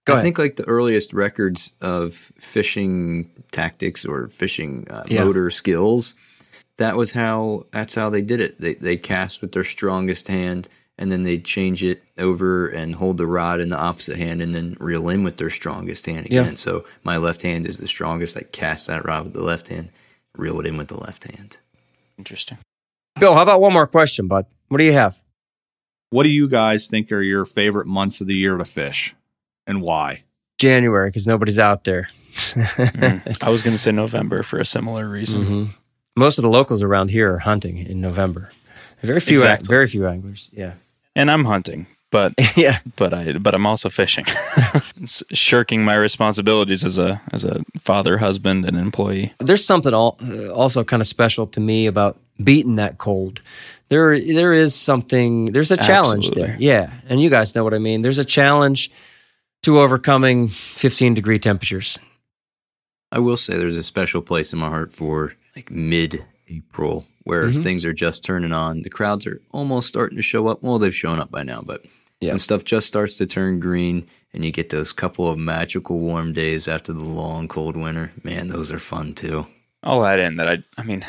[0.06, 0.24] Go I ahead.
[0.24, 5.24] think like the earliest records of fishing tactics or fishing uh, Yeah.
[5.24, 6.14] motor skills,
[6.76, 8.58] that was how that's how they did it.
[8.60, 10.68] They they cast with their strongest hand
[10.98, 14.54] and then they'd change it over and hold the rod in the opposite hand and
[14.54, 16.42] then reel in with their strongest hand Yeah.
[16.42, 16.56] again.
[16.56, 18.36] So my left hand is the strongest.
[18.36, 19.90] I cast that rod with the left hand,
[20.36, 21.58] reel it in with the left hand.
[22.18, 22.58] Interesting.
[23.20, 24.46] Bill, how about one more question, bud?
[24.68, 25.16] What do you have?
[26.10, 29.14] What do you guys think are your favorite months of the year to fish,
[29.66, 30.22] and why?
[30.58, 32.08] January, because nobody's out there.
[32.32, 33.36] Mm.
[33.42, 35.44] I was going to say November for a similar reason.
[35.44, 35.68] Mhm.
[36.16, 38.50] Most of the locals around here are hunting in November.
[39.02, 39.68] Very few, Exactly.
[39.68, 40.50] very few anglers.
[40.52, 40.72] Yeah,
[41.18, 42.78] And I'm hunting, but yeah.
[42.94, 44.24] but I but I'm also fishing.
[45.32, 49.34] Shirking my responsibilities as a as a father, husband, and employee.
[49.40, 53.42] There's something all, uh, also kind of special to me about beating that cold.
[53.88, 55.46] There, there is something.
[55.46, 56.52] There's a challenge Absolutely.
[56.52, 56.56] there.
[56.60, 58.02] Yeah, and you guys know what I mean.
[58.02, 58.92] There's a challenge
[59.62, 61.98] to overcoming 15 degree temperatures.
[63.10, 67.48] I will say there's a special place in my heart for like mid April where
[67.48, 67.62] Mhm.
[67.62, 68.82] things are just turning on.
[68.82, 70.62] The crowds are almost starting to show up.
[70.62, 71.84] Well, they've shown up by now, but
[72.20, 72.30] Yeah.
[72.30, 76.32] when stuff just starts to turn green and you get those couple of magical warm
[76.32, 79.46] days after the long cold winter, man, those are fun too.
[79.82, 81.04] I'll add in that I I mean,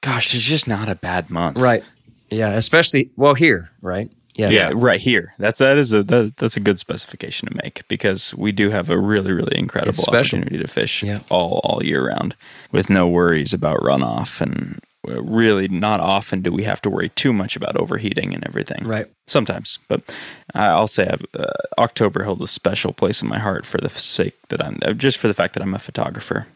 [0.00, 1.58] gosh, it's just not a bad month.
[1.58, 1.82] Right.
[2.30, 4.10] Yeah, especially well here, right?
[4.36, 4.48] Yeah.
[4.50, 5.32] Yeah, right here.
[5.38, 8.90] That's that is a that, that's a good specification to make because we do have
[8.90, 11.20] a really really incredible opportunity to fish Yeah.
[11.30, 12.34] all all year round
[12.72, 17.32] with no worries about runoff and really not often do we have to worry too
[17.32, 18.84] much about overheating and everything.
[18.84, 19.06] Right.
[19.26, 20.14] Sometimes, but
[20.54, 21.46] I'll say I've, uh,
[21.78, 25.18] October held a special place in my heart for the sake that I'm uh, just
[25.18, 26.46] for the fact that I'm a photographer.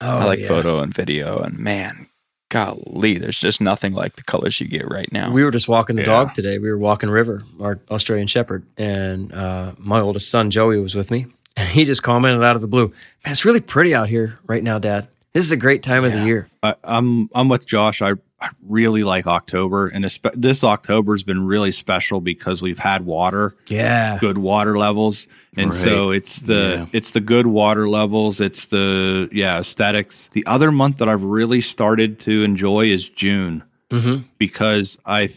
[0.00, 0.48] Oh, I like yeah.
[0.48, 2.08] photo and video, and man,
[2.50, 5.30] golly, there's just nothing like the colors you get right now.
[5.30, 6.06] We were just walking the Yeah.
[6.06, 6.58] dog today.
[6.58, 11.10] We were walking River, our Australian Shepherd, and uh, my oldest son Joey was with
[11.10, 11.26] me,
[11.56, 12.88] and he just commented out of the blue,
[13.24, 15.08] "Man, it's really pretty out here right now, Dad.
[15.34, 18.00] This is a great time of the year." I, I'm I'm with Josh.
[18.00, 22.78] I, I really like October, and espe- this October has been really special because we've
[22.78, 25.26] had water, Yeah, good water levels,
[25.56, 25.78] and Right.
[25.82, 26.86] so it's the Yeah.
[26.92, 28.40] it's the good water levels.
[28.40, 30.30] It's the yeah aesthetics.
[30.32, 35.28] The other month that I've really started to enjoy is June hmm because I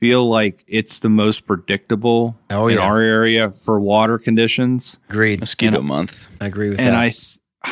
[0.00, 2.82] feel like it's the most predictable Oh, in yeah.
[2.82, 4.98] our area for water conditions.
[5.08, 5.40] agreed.
[5.40, 6.26] Mosquito month.
[6.42, 6.94] I agree with and that.
[6.94, 7.14] And I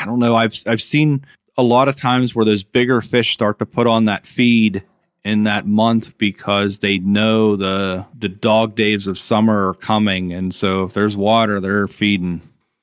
[0.02, 0.34] I don't know.
[0.34, 1.24] I've I've seen
[1.56, 4.82] a lot of times where those bigger fish start to put on that feed
[5.24, 10.54] in that month because they know the the dog days of summer are coming, and
[10.54, 12.40] so if there's water, they're feeding.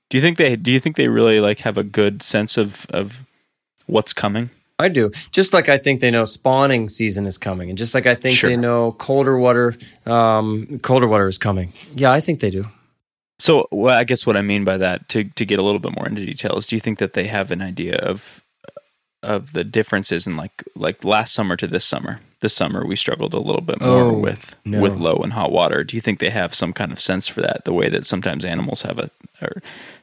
[0.09, 2.86] Do you think they do you think they really like have a good sense of
[2.89, 3.26] of
[3.86, 4.49] what's coming?
[4.80, 5.11] I do.
[5.32, 8.36] Just like I think they know spawning season is coming, and just like I think
[8.36, 8.49] Sure.
[8.49, 9.76] they know colder water,
[10.07, 11.72] um, colder water is coming.
[11.93, 12.65] Yeah, I think they do.
[13.38, 15.95] So, well, I guess what I mean by that, to to get a little bit
[15.95, 18.43] more into details, do you think that they have an idea of
[19.24, 22.19] of the differences in like like last summer to this summer?
[22.39, 24.82] This summer we struggled a little bit more Oh, with no.
[24.82, 25.84] with low and hot water.
[25.84, 27.65] Do you think they have some kind of sense for that?
[27.65, 29.09] The way that sometimes animals have a,
[29.41, 29.49] a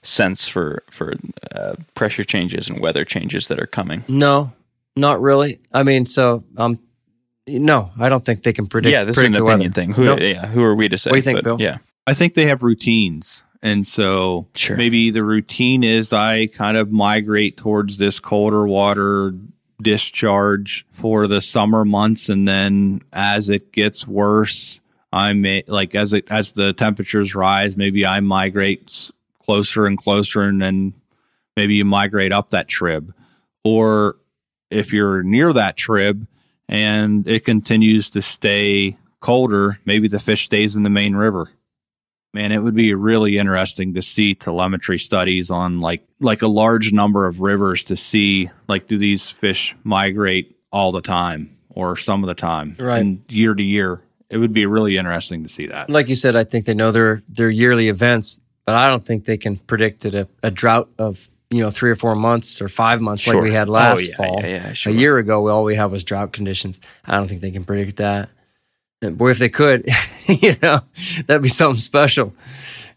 [0.03, 1.15] sense for for
[1.53, 4.05] uh, pressure changes and weather changes that are coming.
[4.07, 4.53] No,
[4.95, 5.59] not really.
[5.73, 6.79] I mean, so um,
[7.49, 8.93] no, I don't think they can predict.
[8.93, 9.73] yeah, this is an the opinion weather.
[9.73, 9.93] thing.
[9.93, 10.21] Who, Nope.
[10.21, 11.11] yeah, who are we to say?
[11.11, 11.57] What do you think, But, Bill?
[11.61, 14.77] Yeah, I think they have routines, and so Sure.
[14.77, 19.35] maybe the routine is I kind of migrate towards this colder water
[19.81, 24.81] discharge for the summer months, and then as it gets worse,
[25.13, 30.43] I may like as it as the temperatures rise, maybe I migrate closer and closer,
[30.43, 30.95] and then
[31.57, 33.15] maybe you migrate up that trib,
[33.65, 34.17] or
[34.71, 36.27] if you're near that trib
[36.69, 41.51] and it continues to stay colder, maybe the fish stays in the main river.
[42.35, 46.93] Man, it would be really interesting to see telemetry studies on like like a large
[46.93, 52.23] number of rivers to see like do these fish migrate all the time or some
[52.23, 53.01] of the time Right.
[53.01, 55.89] and year to year it would be really interesting to see that.
[55.89, 59.25] Like you said, I think they know their their yearly events, but I don't think
[59.25, 62.69] they can predict that a, a drought of you know three or four months or
[62.69, 64.41] five months like we had Oh, last yeah, fall.
[64.43, 64.93] yeah, yeah, sure.
[64.93, 66.79] A year ago, all we had was drought conditions.
[67.07, 68.29] I don't think they can predict that.
[69.01, 69.89] Boy, if they could,
[70.27, 70.81] you know,
[71.27, 72.33] that'd be something special.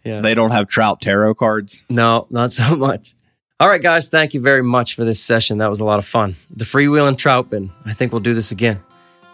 [0.03, 0.21] Yeah.
[0.21, 1.81] They don't have trout tarot cards.
[1.89, 3.13] No, not so much.
[3.59, 5.59] All right, guys, thank you very much for this session.
[5.59, 6.35] That was a lot of fun.
[6.49, 7.69] The Freewheelin' Troutbitten.
[7.85, 8.79] I think we'll do this again.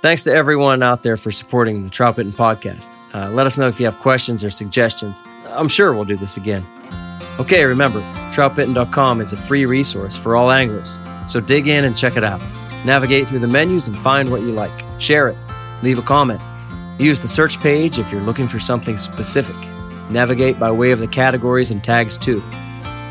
[0.01, 2.97] Thanks to everyone out there for supporting the Troutbitten podcast.
[3.15, 5.23] Uh, let us know if you have questions or suggestions.
[5.45, 6.65] I'm sure we'll do this again.
[7.39, 8.01] Okay, remember,
[8.31, 12.41] troutbitten.com is a free resource for all anglers, so dig in and check it out.
[12.83, 14.71] Navigate through the menus and find what you like.
[14.99, 15.37] Share it,
[15.83, 16.41] leave a comment.
[16.99, 19.55] Use the search page if you're looking for something specific.
[20.09, 22.41] Navigate by way of the categories and tags too.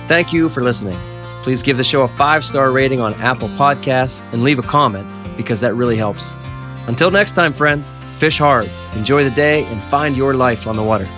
[0.08, 0.98] Thank you for listening.
[1.42, 5.06] Please give the show a five star rating on Apple Podcasts and leave a comment
[5.36, 6.32] because that really helps.
[6.88, 10.82] Until next time, friends, fish hard, enjoy the day, and find your life on the
[10.82, 11.08] water.